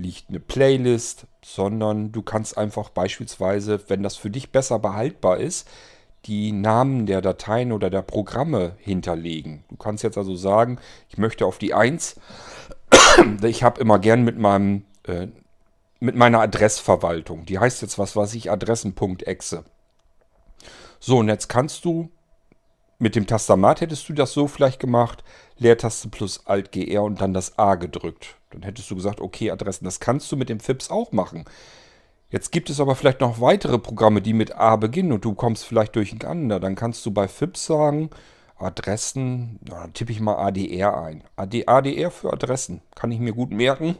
liegt 0.00 0.28
eine 0.28 0.40
Playlist, 0.40 1.26
sondern 1.44 2.12
du 2.12 2.22
kannst 2.22 2.58
einfach 2.58 2.90
beispielsweise, 2.90 3.80
wenn 3.88 4.02
das 4.02 4.16
für 4.16 4.30
dich 4.30 4.50
besser 4.50 4.78
behaltbar 4.78 5.38
ist, 5.38 5.68
die 6.26 6.52
Namen 6.52 7.06
der 7.06 7.22
Dateien 7.22 7.72
oder 7.72 7.88
der 7.88 8.02
Programme 8.02 8.76
hinterlegen. 8.78 9.64
Du 9.70 9.76
kannst 9.76 10.04
jetzt 10.04 10.18
also 10.18 10.36
sagen, 10.36 10.78
ich 11.08 11.18
möchte 11.18 11.46
auf 11.46 11.58
die 11.58 11.72
1, 11.72 12.16
ich 13.42 13.62
habe 13.62 13.80
immer 13.80 13.98
gern 13.98 14.22
mit 14.22 14.38
meinem 14.38 14.84
äh, 15.04 15.28
mit 16.00 16.16
meiner 16.16 16.40
Adressverwaltung. 16.40 17.44
Die 17.44 17.58
heißt 17.58 17.82
jetzt 17.82 17.98
was 17.98 18.16
weiß 18.16 18.34
ich, 18.34 18.50
Adressen.exe. 18.50 19.64
So, 20.98 21.18
und 21.18 21.28
jetzt 21.28 21.48
kannst 21.48 21.84
du 21.84 22.10
mit 23.00 23.16
dem 23.16 23.26
Tastamat 23.26 23.80
hättest 23.80 24.08
du 24.08 24.12
das 24.12 24.32
so 24.32 24.46
vielleicht 24.46 24.78
gemacht, 24.78 25.24
Leertaste 25.56 26.08
plus 26.08 26.46
Alt 26.46 26.70
GR 26.70 27.02
und 27.02 27.20
dann 27.20 27.32
das 27.32 27.58
A 27.58 27.76
gedrückt. 27.76 28.36
Dann 28.50 28.62
hättest 28.62 28.90
du 28.90 28.94
gesagt, 28.94 29.22
okay, 29.22 29.50
Adressen, 29.50 29.86
das 29.86 30.00
kannst 30.00 30.30
du 30.30 30.36
mit 30.36 30.50
dem 30.50 30.60
FIPS 30.60 30.90
auch 30.90 31.10
machen. 31.10 31.46
Jetzt 32.28 32.52
gibt 32.52 32.68
es 32.68 32.78
aber 32.78 32.94
vielleicht 32.94 33.20
noch 33.22 33.40
weitere 33.40 33.78
Programme, 33.78 34.20
die 34.20 34.34
mit 34.34 34.54
A 34.54 34.76
beginnen 34.76 35.12
und 35.12 35.24
du 35.24 35.34
kommst 35.34 35.64
vielleicht 35.64 35.96
durcheinander. 35.96 36.60
Dann 36.60 36.74
kannst 36.74 37.04
du 37.06 37.10
bei 37.10 37.26
FIPS 37.26 37.64
sagen, 37.64 38.10
Adressen, 38.58 39.58
na, 39.66 39.80
dann 39.80 39.94
tippe 39.94 40.12
ich 40.12 40.20
mal 40.20 40.36
ADR 40.36 41.02
ein. 41.02 41.24
AD, 41.36 41.66
ADR 41.66 42.10
für 42.10 42.32
Adressen, 42.32 42.82
kann 42.94 43.10
ich 43.10 43.18
mir 43.18 43.32
gut 43.32 43.50
merken. 43.50 43.96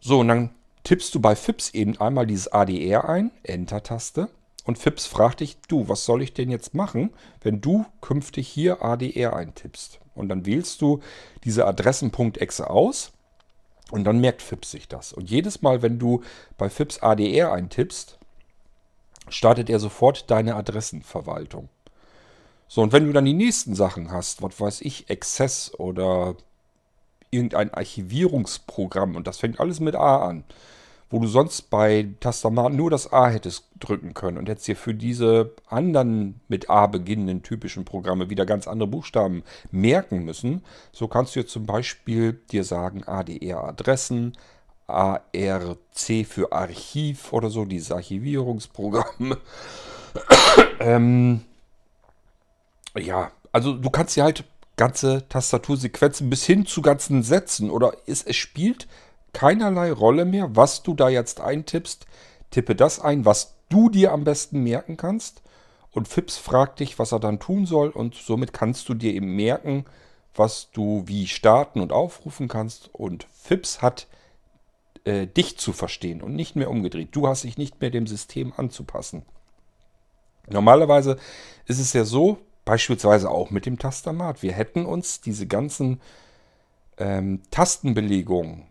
so, 0.00 0.20
und 0.20 0.28
dann 0.28 0.50
tippst 0.84 1.12
du 1.14 1.20
bei 1.20 1.34
FIPS 1.34 1.74
eben 1.74 2.00
einmal 2.00 2.26
dieses 2.26 2.52
ADR 2.52 3.08
ein, 3.08 3.32
Enter-Taste. 3.42 4.28
Und 4.64 4.78
FIPS 4.78 5.06
fragt 5.06 5.40
dich, 5.40 5.58
du, 5.68 5.88
was 5.88 6.06
soll 6.06 6.22
ich 6.22 6.32
denn 6.32 6.50
jetzt 6.50 6.74
machen, 6.74 7.10
wenn 7.42 7.60
du 7.60 7.84
künftig 8.00 8.48
hier 8.48 8.82
ADR 8.82 9.36
eintippst? 9.36 10.00
Und 10.14 10.28
dann 10.28 10.46
wählst 10.46 10.80
du 10.80 11.00
diese 11.44 11.66
Adressen.exe 11.66 12.70
aus 12.70 13.12
und 13.90 14.04
dann 14.04 14.20
merkt 14.20 14.42
FIPS 14.42 14.70
sich 14.70 14.88
das. 14.88 15.12
Und 15.12 15.30
jedes 15.30 15.60
Mal, 15.60 15.82
wenn 15.82 15.98
du 15.98 16.22
bei 16.56 16.70
FIPS 16.70 17.02
ADR 17.02 17.52
eintippst, 17.52 18.18
startet 19.28 19.68
er 19.68 19.80
sofort 19.80 20.30
deine 20.30 20.54
Adressenverwaltung. 20.54 21.68
So, 22.68 22.82
und 22.82 22.92
wenn 22.92 23.06
du 23.06 23.12
dann 23.12 23.24
die 23.24 23.34
nächsten 23.34 23.74
Sachen 23.74 24.10
hast, 24.10 24.42
was 24.42 24.58
weiß 24.58 24.80
ich, 24.80 25.10
Access 25.10 25.72
oder 25.78 26.36
irgendein 27.30 27.72
Archivierungsprogramm, 27.72 29.16
und 29.16 29.26
das 29.26 29.38
fängt 29.38 29.60
alles 29.60 29.80
mit 29.80 29.94
A 29.94 30.26
an, 30.26 30.44
wo 31.10 31.18
du 31.20 31.26
sonst 31.26 31.70
bei 31.70 32.08
Tastamat 32.20 32.72
nur 32.72 32.90
das 32.90 33.12
A 33.12 33.28
hättest 33.28 33.66
drücken 33.78 34.14
können 34.14 34.38
und 34.38 34.48
hättest 34.48 34.68
dir 34.68 34.76
für 34.76 34.94
diese 34.94 35.52
anderen 35.68 36.40
mit 36.48 36.70
A 36.70 36.86
beginnenden 36.86 37.42
typischen 37.42 37.84
Programme 37.84 38.30
wieder 38.30 38.46
ganz 38.46 38.66
andere 38.66 38.88
Buchstaben 38.88 39.42
merken 39.70 40.24
müssen, 40.24 40.64
so 40.92 41.08
kannst 41.08 41.34
du 41.34 41.40
jetzt 41.40 41.52
zum 41.52 41.66
Beispiel 41.66 42.40
dir 42.50 42.64
sagen 42.64 43.04
ADR-Adressen, 43.04 44.32
ARC 44.86 46.26
für 46.26 46.52
Archiv 46.52 47.32
oder 47.32 47.48
so, 47.50 47.64
dieses 47.64 47.90
Archivierungsprogramm. 47.90 49.36
ähm, 50.80 51.40
ja, 52.98 53.30
also 53.52 53.74
du 53.74 53.90
kannst 53.90 54.16
dir 54.16 54.24
halt 54.24 54.44
ganze 54.76 55.28
Tastatursequenzen 55.28 56.28
bis 56.28 56.44
hin 56.44 56.66
zu 56.66 56.82
ganzen 56.82 57.22
Sätzen 57.22 57.70
oder 57.70 57.92
es, 58.06 58.22
es 58.22 58.36
spielt 58.36 58.88
keinerlei 59.34 59.92
Rolle 59.92 60.24
mehr, 60.24 60.56
was 60.56 60.82
du 60.82 60.94
da 60.94 61.10
jetzt 61.10 61.40
eintippst. 61.40 62.06
Tippe 62.50 62.74
das 62.74 63.00
ein, 63.00 63.26
was 63.26 63.56
du 63.68 63.90
dir 63.90 64.12
am 64.12 64.24
besten 64.24 64.62
merken 64.62 64.96
kannst. 64.96 65.42
Und 65.90 66.08
Fips 66.08 66.38
fragt 66.38 66.80
dich, 66.80 66.98
was 66.98 67.12
er 67.12 67.20
dann 67.20 67.38
tun 67.38 67.66
soll. 67.66 67.90
Und 67.90 68.14
somit 68.14 68.52
kannst 68.52 68.88
du 68.88 68.94
dir 68.94 69.12
eben 69.12 69.36
merken, 69.36 69.84
was 70.34 70.70
du 70.72 71.02
wie 71.06 71.26
starten 71.26 71.80
und 71.80 71.92
aufrufen 71.92 72.48
kannst. 72.48 72.88
Und 72.94 73.26
Fips 73.32 73.82
hat 73.82 74.06
äh, 75.04 75.26
dich 75.26 75.58
zu 75.58 75.72
verstehen 75.72 76.22
und 76.22 76.34
nicht 76.34 76.56
mehr 76.56 76.70
umgedreht. 76.70 77.08
Du 77.12 77.28
hast 77.28 77.44
dich 77.44 77.58
nicht 77.58 77.80
mehr 77.80 77.90
dem 77.90 78.06
System 78.06 78.52
anzupassen. 78.56 79.22
Normalerweise 80.48 81.16
ist 81.66 81.78
es 81.78 81.92
ja 81.92 82.04
so, 82.04 82.38
beispielsweise 82.64 83.30
auch 83.30 83.50
mit 83.50 83.66
dem 83.66 83.78
Tastamat. 83.78 84.42
Wir 84.42 84.52
hätten 84.52 84.86
uns 84.86 85.20
diese 85.20 85.46
ganzen 85.46 86.00
ähm, 86.98 87.42
Tastenbelegungen 87.50 88.64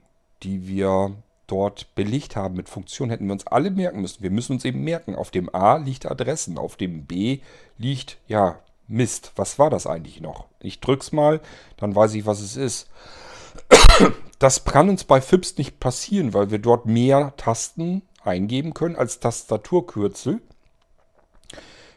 die 0.44 0.68
wir 0.68 1.16
dort 1.48 1.94
belegt 1.96 2.36
haben 2.36 2.56
mit 2.56 2.70
Funktionen, 2.70 3.12
hätten 3.12 3.26
wir 3.26 3.34
uns 3.34 3.48
alle 3.48 3.72
merken 3.72 4.02
müssen. 4.02 4.24
Wir 4.24 4.32
müssen 4.32 4.54
uns 4.54 4.66
eben 4.66 4.84
merken, 4.84 5.16
auf 5.16 5.32
dem 5.32 5.54
A 5.54 5.78
liegt 5.78 6.10
Adressen, 6.10 6.58
auf 6.58 6.78
dem 6.78 7.06
B 7.06 7.40
liegt, 7.78 8.18
ja, 8.28 8.60
Mist, 8.88 9.32
was 9.36 9.60
war 9.60 9.70
das 9.70 9.88
eigentlich 9.88 10.22
noch? 10.22 10.46
Ich 10.60 10.80
drück's 10.80 11.12
mal, 11.12 11.42
dann 11.78 11.96
weiß 11.96 12.14
ich, 12.16 12.26
was 12.26 12.42
es 12.42 12.56
ist. 12.56 12.90
Das 14.40 14.66
kann 14.66 14.90
uns 14.90 15.06
bei 15.06 15.22
FIPS 15.22 15.58
nicht 15.58 15.80
passieren, 15.80 16.34
weil 16.34 16.52
wir 16.52 16.60
dort 16.60 16.86
mehr 16.86 17.34
Tasten 17.38 18.02
eingeben 18.26 18.74
können 18.74 18.98
als 18.98 19.22
Tastaturkürzel. 19.22 20.42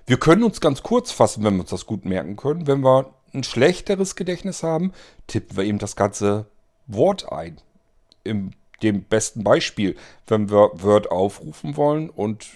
Wir 0.07 0.17
können 0.21 0.45
uns 0.45 0.61
ganz 0.61 0.85
kurz 0.85 1.11
fassen, 1.11 1.43
wenn 1.43 1.55
wir 1.55 1.63
uns 1.63 1.71
das 1.71 1.87
gut 1.87 2.05
merken 2.05 2.37
können. 2.37 2.69
Wenn 2.69 2.83
wir 2.83 3.13
ein 3.35 3.43
schlechteres 3.43 4.15
Gedächtnis 4.15 4.63
haben, 4.63 4.93
tippen 5.27 5.57
wir 5.57 5.65
eben 5.65 5.79
das 5.79 5.97
ganze 5.97 6.47
Wort 6.87 7.33
ein 7.33 7.61
im 8.27 8.53
dem 8.83 9.03
besten 9.05 9.43
Beispiel, 9.43 9.97
wenn 10.27 10.51
wir 10.51 10.71
Word 10.75 11.11
aufrufen 11.11 11.77
wollen 11.77 12.11
und 12.11 12.47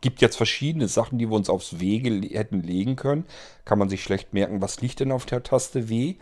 gibt 0.00 0.20
jetzt 0.20 0.36
verschiedene 0.36 0.88
Sachen, 0.88 1.18
die 1.18 1.28
wir 1.28 1.36
uns 1.36 1.50
aufs 1.50 1.80
Wege 1.80 2.10
hätten 2.34 2.62
legen 2.62 2.96
können. 2.96 3.24
Kann 3.64 3.78
man 3.78 3.88
sich 3.88 4.02
schlecht 4.02 4.32
merken, 4.32 4.62
was 4.62 4.80
liegt 4.80 5.00
denn 5.00 5.12
auf 5.12 5.26
der 5.26 5.42
Taste 5.42 5.88
W. 5.88 6.14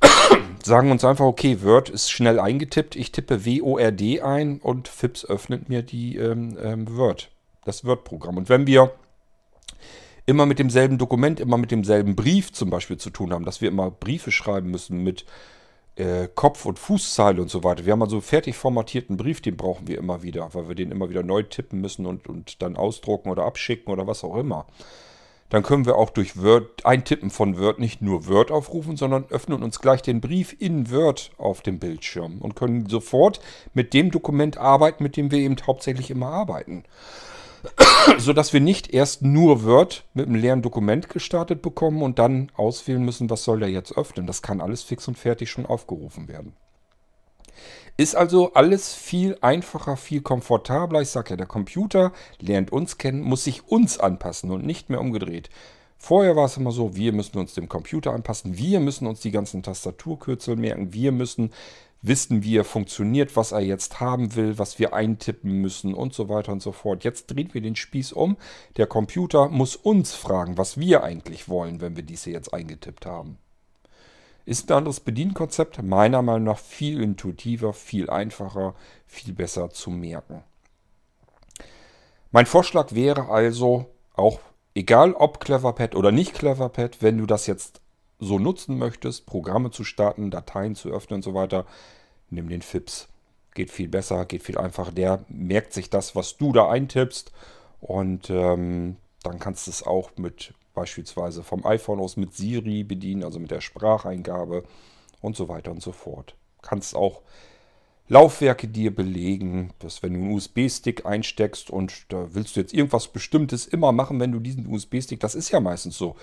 Sagen 0.62 0.90
uns 0.90 1.04
einfach, 1.04 1.24
okay, 1.24 1.62
Word 1.62 1.88
ist 1.88 2.10
schnell 2.10 2.38
eingetippt. 2.38 2.96
Ich 2.96 3.12
tippe 3.12 3.44
W-O-R-D 3.44 4.20
ein 4.22 4.60
und 4.60 4.88
FIPS 4.88 5.24
öffnet 5.24 5.68
mir 5.68 5.82
die 5.82 6.16
ähm, 6.16 6.56
ähm, 6.62 6.96
Word, 6.96 7.30
das 7.64 7.84
Word-Programm. 7.84 8.36
Und 8.36 8.48
wenn 8.48 8.66
wir 8.66 8.92
immer 10.26 10.46
mit 10.46 10.58
demselben 10.58 10.98
Dokument, 10.98 11.40
immer 11.40 11.56
mit 11.56 11.70
demselben 11.70 12.14
Brief 12.14 12.52
zum 12.52 12.70
Beispiel 12.70 12.98
zu 12.98 13.10
tun 13.10 13.32
haben, 13.32 13.44
dass 13.44 13.60
wir 13.60 13.68
immer 13.68 13.90
Briefe 13.90 14.30
schreiben 14.30 14.70
müssen 14.70 15.02
mit 15.02 15.24
äh, 16.00 16.28
Kopf- 16.34 16.64
und 16.64 16.78
Fußzeile 16.78 17.42
und 17.42 17.50
so 17.50 17.62
weiter. 17.62 17.84
Wir 17.84 17.92
haben 17.92 18.02
also 18.02 18.20
fertig 18.20 18.56
formatierten 18.56 19.16
Brief, 19.16 19.40
den 19.40 19.56
brauchen 19.56 19.86
wir 19.86 19.98
immer 19.98 20.22
wieder, 20.22 20.48
weil 20.54 20.68
wir 20.68 20.74
den 20.74 20.90
immer 20.90 21.10
wieder 21.10 21.22
neu 21.22 21.42
tippen 21.42 21.80
müssen 21.80 22.06
und, 22.06 22.28
und 22.28 22.62
dann 22.62 22.76
ausdrucken 22.76 23.30
oder 23.30 23.44
abschicken 23.44 23.92
oder 23.92 24.06
was 24.06 24.24
auch 24.24 24.36
immer. 24.36 24.66
Dann 25.50 25.64
können 25.64 25.84
wir 25.84 25.96
auch 25.96 26.10
durch 26.10 26.40
Word, 26.40 26.86
Eintippen 26.86 27.28
von 27.28 27.58
Word 27.58 27.80
nicht 27.80 28.00
nur 28.00 28.28
Word 28.28 28.52
aufrufen, 28.52 28.96
sondern 28.96 29.26
öffnen 29.30 29.62
uns 29.62 29.80
gleich 29.80 30.00
den 30.00 30.20
Brief 30.20 30.54
in 30.58 30.90
Word 30.90 31.32
auf 31.38 31.60
dem 31.60 31.80
Bildschirm 31.80 32.38
und 32.38 32.54
können 32.54 32.88
sofort 32.88 33.40
mit 33.74 33.92
dem 33.92 34.12
Dokument 34.12 34.58
arbeiten, 34.58 35.02
mit 35.02 35.16
dem 35.16 35.30
wir 35.30 35.38
eben 35.38 35.56
hauptsächlich 35.66 36.10
immer 36.10 36.28
arbeiten. 36.28 36.84
sodass 38.18 38.52
wir 38.52 38.60
nicht 38.60 38.92
erst 38.92 39.22
nur 39.22 39.64
Word 39.64 40.04
mit 40.14 40.26
einem 40.26 40.36
leeren 40.36 40.62
Dokument 40.62 41.08
gestartet 41.08 41.62
bekommen 41.62 42.02
und 42.02 42.18
dann 42.18 42.50
auswählen 42.56 43.04
müssen, 43.04 43.30
was 43.30 43.44
soll 43.44 43.60
der 43.60 43.70
jetzt 43.70 43.96
öffnen. 43.96 44.26
Das 44.26 44.42
kann 44.42 44.60
alles 44.60 44.82
fix 44.82 45.08
und 45.08 45.18
fertig 45.18 45.50
schon 45.50 45.66
aufgerufen 45.66 46.28
werden. 46.28 46.54
Ist 47.96 48.16
also 48.16 48.54
alles 48.54 48.94
viel 48.94 49.36
einfacher, 49.42 49.96
viel 49.96 50.22
komfortabler. 50.22 51.02
Ich 51.02 51.10
sage 51.10 51.30
ja, 51.30 51.36
der 51.36 51.46
Computer 51.46 52.12
lernt 52.38 52.72
uns 52.72 52.96
kennen, 52.96 53.20
muss 53.20 53.44
sich 53.44 53.68
uns 53.68 53.98
anpassen 53.98 54.50
und 54.50 54.64
nicht 54.64 54.88
mehr 54.88 55.00
umgedreht. 55.00 55.50
Vorher 55.98 56.34
war 56.34 56.46
es 56.46 56.56
immer 56.56 56.72
so, 56.72 56.96
wir 56.96 57.12
müssen 57.12 57.36
uns 57.38 57.52
dem 57.52 57.68
Computer 57.68 58.14
anpassen, 58.14 58.56
wir 58.56 58.80
müssen 58.80 59.06
uns 59.06 59.20
die 59.20 59.30
ganzen 59.30 59.62
Tastaturkürzel 59.62 60.56
merken, 60.56 60.94
wir 60.94 61.12
müssen 61.12 61.52
wissen, 62.02 62.42
wie 62.42 62.56
er 62.56 62.64
funktioniert, 62.64 63.36
was 63.36 63.52
er 63.52 63.60
jetzt 63.60 64.00
haben 64.00 64.34
will, 64.34 64.58
was 64.58 64.78
wir 64.78 64.94
eintippen 64.94 65.60
müssen 65.60 65.94
und 65.94 66.14
so 66.14 66.28
weiter 66.28 66.52
und 66.52 66.62
so 66.62 66.72
fort. 66.72 67.04
Jetzt 67.04 67.26
drehen 67.26 67.52
wir 67.52 67.60
den 67.60 67.76
Spieß 67.76 68.12
um. 68.12 68.36
Der 68.76 68.86
Computer 68.86 69.48
muss 69.48 69.76
uns 69.76 70.14
fragen, 70.14 70.56
was 70.56 70.78
wir 70.78 71.04
eigentlich 71.04 71.48
wollen, 71.48 71.80
wenn 71.80 71.96
wir 71.96 72.02
diese 72.02 72.30
jetzt 72.30 72.54
eingetippt 72.54 73.06
haben. 73.06 73.38
Ist 74.46 74.70
ein 74.70 74.78
anderes 74.78 75.00
Bedienkonzept, 75.00 75.82
meiner 75.82 76.22
Meinung 76.22 76.44
nach 76.44 76.58
viel 76.58 77.02
intuitiver, 77.02 77.72
viel 77.72 78.08
einfacher, 78.08 78.74
viel 79.06 79.34
besser 79.34 79.70
zu 79.70 79.90
merken. 79.90 80.42
Mein 82.30 82.46
Vorschlag 82.46 82.94
wäre 82.94 83.28
also, 83.28 83.86
auch 84.14 84.40
egal 84.74 85.12
ob 85.12 85.40
Cleverpad 85.40 85.94
oder 85.94 86.12
nicht 86.12 86.34
Cleverpad, 86.34 87.02
wenn 87.02 87.18
du 87.18 87.26
das 87.26 87.46
jetzt 87.46 87.80
so 88.20 88.38
nutzen 88.38 88.78
möchtest, 88.78 89.26
Programme 89.26 89.70
zu 89.70 89.84
starten, 89.84 90.30
Dateien 90.30 90.74
zu 90.74 90.90
öffnen 90.90 91.16
und 91.16 91.22
so 91.22 91.34
weiter, 91.34 91.66
nimm 92.28 92.48
den 92.48 92.62
FIPS. 92.62 93.08
Geht 93.54 93.70
viel 93.70 93.88
besser, 93.88 94.26
geht 94.26 94.42
viel 94.42 94.58
einfacher. 94.58 94.92
Der 94.92 95.24
merkt 95.28 95.72
sich 95.72 95.90
das, 95.90 96.14
was 96.14 96.36
du 96.36 96.52
da 96.52 96.70
eintippst 96.70 97.32
und 97.80 98.30
ähm, 98.30 98.96
dann 99.22 99.38
kannst 99.38 99.66
du 99.66 99.70
es 99.70 99.82
auch 99.82 100.10
mit 100.16 100.54
beispielsweise 100.74 101.42
vom 101.42 101.66
iPhone 101.66 102.00
aus 102.00 102.16
mit 102.16 102.34
Siri 102.34 102.84
bedienen, 102.84 103.24
also 103.24 103.40
mit 103.40 103.50
der 103.50 103.60
Spracheingabe 103.60 104.62
und 105.20 105.36
so 105.36 105.48
weiter 105.48 105.72
und 105.72 105.82
so 105.82 105.92
fort. 105.92 106.36
Kannst 106.62 106.94
auch 106.94 107.22
Laufwerke 108.08 108.66
dir 108.66 108.94
belegen, 108.94 109.72
dass 109.78 110.02
wenn 110.02 110.14
du 110.14 110.20
einen 110.20 110.32
USB-Stick 110.32 111.06
einsteckst 111.06 111.70
und 111.70 112.06
da 112.08 112.34
willst 112.34 112.56
du 112.56 112.60
jetzt 112.60 112.74
irgendwas 112.74 113.08
Bestimmtes 113.08 113.66
immer 113.66 113.92
machen, 113.92 114.18
wenn 114.18 114.32
du 114.32 114.40
diesen 114.40 114.66
USB-Stick, 114.66 115.20
das 115.20 115.34
ist 115.34 115.50
ja 115.50 115.60
meistens 115.60 115.96
so. 115.96 116.16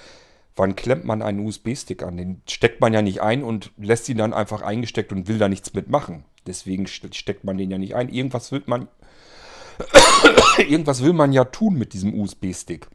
Wann 0.58 0.76
klemmt 0.76 1.06
man 1.06 1.22
einen 1.22 1.46
USB-Stick 1.46 2.02
an? 2.02 2.18
Den 2.18 2.42
steckt 2.50 2.82
man 2.82 2.92
ja 2.92 3.04
nicht 3.04 3.22
ein 3.22 3.44
und 3.44 3.72
lässt 3.78 4.10
ihn 4.10 4.18
dann 4.18 4.34
einfach 4.34 4.64
eingesteckt 4.64 5.12
und 5.12 5.28
will 5.28 5.38
da 5.38 5.48
nichts 5.48 5.74
mitmachen. 5.76 6.26
Deswegen 6.48 6.88
steckt 6.88 7.44
man 7.44 7.58
den 7.58 7.70
ja 7.70 7.78
nicht 7.78 7.96
ein. 7.96 8.10
Irgendwas 8.10 8.52
will 8.52 8.64
man, 8.66 8.88
irgendwas 10.58 11.04
will 11.04 11.14
man 11.14 11.32
ja 11.32 11.46
tun 11.46 11.76
mit 11.76 11.94
diesem 11.94 12.20
USB-Stick. 12.20 12.88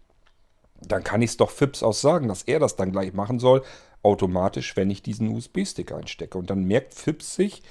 Dann 0.81 1.05
kann 1.05 1.23
ich 1.23 1.31
es 1.31 1.37
doch 1.37 1.51
Fips 1.51 1.85
auch 1.85 1.95
sagen, 1.95 2.27
dass 2.27 2.43
er 2.43 2.59
das 2.59 2.75
dann 2.75 2.91
gleich 2.91 3.13
machen 3.13 3.39
soll, 3.39 3.63
automatisch, 4.03 4.77
wenn 4.77 4.91
ich 4.91 5.05
diesen 5.05 5.29
USB-Stick 5.29 5.93
einstecke. 5.93 6.37
Und 6.37 6.51
dann 6.51 6.65
merkt 6.65 6.95
Fips 6.95 7.37
sich, 7.37 7.63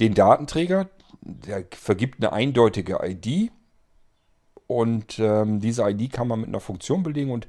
den 0.00 0.12
Datenträger, 0.12 0.90
der 1.22 1.64
vergibt 1.70 2.18
eine 2.18 2.34
eindeutige 2.34 2.98
ID 3.02 3.50
und 4.66 5.18
ähm, 5.18 5.60
diese 5.60 5.88
ID 5.88 6.12
kann 6.12 6.28
man 6.28 6.40
mit 6.40 6.48
einer 6.48 6.60
Funktion 6.60 7.02
belegen 7.02 7.30
und 7.30 7.46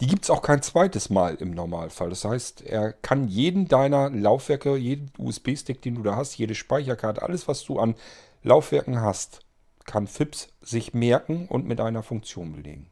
die 0.00 0.06
gibt 0.06 0.24
es 0.24 0.30
auch 0.30 0.42
kein 0.42 0.62
zweites 0.62 1.08
Mal 1.08 1.36
im 1.36 1.52
Normalfall. 1.52 2.10
Das 2.10 2.24
heißt, 2.24 2.62
er 2.62 2.92
kann 2.92 3.28
jeden 3.28 3.66
deiner 3.66 4.10
Laufwerke, 4.10 4.76
jeden 4.76 5.10
USB-Stick, 5.18 5.80
den 5.80 5.94
du 5.94 6.02
da 6.02 6.16
hast, 6.16 6.36
jede 6.36 6.54
Speicherkarte, 6.54 7.22
alles, 7.22 7.48
was 7.48 7.64
du 7.64 7.78
an 7.78 7.94
Laufwerken 8.42 9.00
hast, 9.00 9.40
kann 9.86 10.06
FIPS 10.06 10.48
sich 10.60 10.92
merken 10.92 11.46
und 11.48 11.66
mit 11.66 11.80
einer 11.80 12.02
Funktion 12.02 12.52
belegen. 12.52 12.90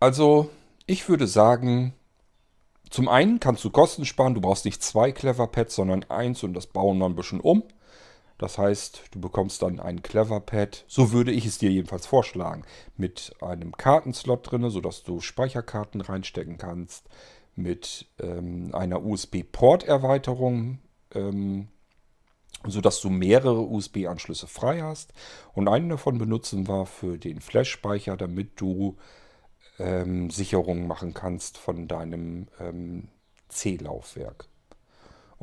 Also, 0.00 0.50
ich 0.86 1.08
würde 1.08 1.26
sagen, 1.26 1.94
zum 2.90 3.08
einen 3.08 3.40
kannst 3.40 3.64
du 3.64 3.70
Kosten 3.70 4.04
sparen, 4.04 4.34
du 4.34 4.40
brauchst 4.40 4.64
nicht 4.64 4.82
zwei 4.82 5.12
Clever 5.12 5.46
Pads, 5.46 5.74
sondern 5.74 6.04
eins 6.04 6.42
und 6.42 6.54
das 6.54 6.66
bauen 6.66 6.98
wir 6.98 7.06
ein 7.06 7.16
bisschen 7.16 7.40
um. 7.40 7.64
Das 8.38 8.58
heißt, 8.58 9.04
du 9.12 9.20
bekommst 9.20 9.62
dann 9.62 9.78
ein 9.78 10.02
Clever 10.02 10.40
Pad, 10.40 10.84
so 10.88 11.12
würde 11.12 11.30
ich 11.30 11.46
es 11.46 11.58
dir 11.58 11.70
jedenfalls 11.70 12.06
vorschlagen, 12.06 12.64
mit 12.96 13.32
einem 13.40 13.72
Kartenslot 13.72 14.50
drin, 14.50 14.68
sodass 14.70 15.02
du 15.04 15.20
Speicherkarten 15.20 16.00
reinstecken 16.00 16.58
kannst, 16.58 17.08
mit 17.54 18.06
ähm, 18.20 18.74
einer 18.74 19.04
USB-Port-Erweiterung, 19.04 20.80
ähm, 21.14 21.68
sodass 22.66 23.00
du 23.00 23.10
mehrere 23.10 23.60
USB-Anschlüsse 23.60 24.48
frei 24.48 24.82
hast. 24.82 25.12
Und 25.52 25.68
einen 25.68 25.88
davon 25.88 26.18
benutzen 26.18 26.66
wir 26.66 26.86
für 26.86 27.18
den 27.18 27.40
Flash-Speicher, 27.40 28.16
damit 28.16 28.60
du 28.60 28.96
ähm, 29.78 30.30
Sicherungen 30.30 30.88
machen 30.88 31.14
kannst 31.14 31.58
von 31.58 31.86
deinem 31.86 32.48
ähm, 32.58 33.08
C-Laufwerk. 33.48 34.48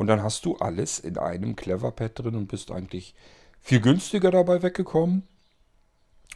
Und 0.01 0.07
dann 0.07 0.23
hast 0.23 0.45
du 0.45 0.55
alles 0.55 0.97
in 0.97 1.19
einem 1.19 1.55
Cleverpad 1.55 2.17
drin 2.17 2.35
und 2.35 2.47
bist 2.47 2.71
eigentlich 2.71 3.13
viel 3.59 3.79
günstiger 3.79 4.31
dabei 4.31 4.63
weggekommen. 4.63 5.27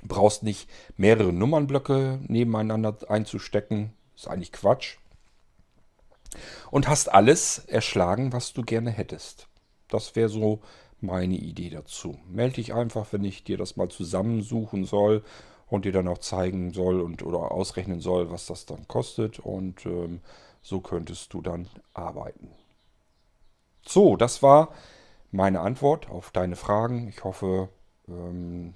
Brauchst 0.03 0.43
nicht 0.43 0.69
mehrere 0.97 1.33
Nummernblöcke 1.33 2.19
nebeneinander 2.27 2.95
einzustecken. 3.07 3.91
Ist 4.15 4.27
eigentlich 4.27 4.51
Quatsch. 4.51 4.97
Und 6.69 6.87
hast 6.87 7.11
alles 7.11 7.57
erschlagen, 7.57 8.33
was 8.33 8.53
du 8.53 8.61
gerne 8.61 8.91
hättest. 8.91 9.47
Das 9.87 10.15
wäre 10.15 10.29
so 10.29 10.61
meine 11.01 11.35
Idee 11.35 11.71
dazu. 11.71 12.19
Melde 12.29 12.57
dich 12.57 12.75
einfach, 12.75 13.13
wenn 13.13 13.23
ich 13.23 13.45
dir 13.45 13.57
das 13.57 13.77
mal 13.77 13.89
zusammensuchen 13.89 14.85
soll 14.85 15.23
und 15.65 15.85
dir 15.85 15.91
dann 15.91 16.07
auch 16.07 16.19
zeigen 16.19 16.71
soll 16.71 17.01
und 17.01 17.23
oder 17.23 17.51
ausrechnen 17.51 17.99
soll, 17.99 18.29
was 18.29 18.45
das 18.45 18.67
dann 18.67 18.87
kostet. 18.87 19.39
Und 19.39 19.87
ähm, 19.87 20.21
so 20.61 20.81
könntest 20.81 21.33
du 21.33 21.41
dann 21.41 21.67
arbeiten. 21.95 22.51
So, 23.87 24.15
das 24.15 24.41
war 24.41 24.73
meine 25.31 25.59
Antwort 25.59 26.09
auf 26.09 26.31
deine 26.31 26.55
Fragen. 26.55 27.07
Ich 27.07 27.23
hoffe, 27.23 27.69
ähm, 28.07 28.73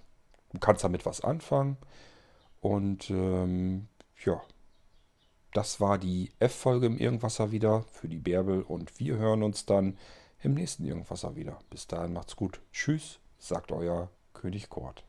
du 0.51 0.59
kannst 0.59 0.83
damit 0.83 1.05
was 1.05 1.21
anfangen. 1.21 1.77
Und 2.61 3.09
ähm, 3.09 3.87
ja, 4.23 4.41
das 5.53 5.79
war 5.81 5.97
die 5.97 6.31
F-Folge 6.39 6.85
im 6.85 6.97
Irgendwasser 6.97 7.51
wieder 7.51 7.83
für 7.83 8.07
die 8.07 8.17
Bärbel. 8.17 8.61
Und 8.61 8.99
wir 8.99 9.17
hören 9.17 9.43
uns 9.43 9.65
dann 9.65 9.97
im 10.41 10.53
nächsten 10.53 10.85
Irgendwasser 10.85 11.35
wieder. 11.35 11.59
Bis 11.69 11.87
dahin 11.87 12.13
macht's 12.13 12.35
gut. 12.35 12.61
Tschüss, 12.71 13.19
sagt 13.37 13.71
euer 13.71 14.09
König 14.33 14.69
Kort. 14.69 15.08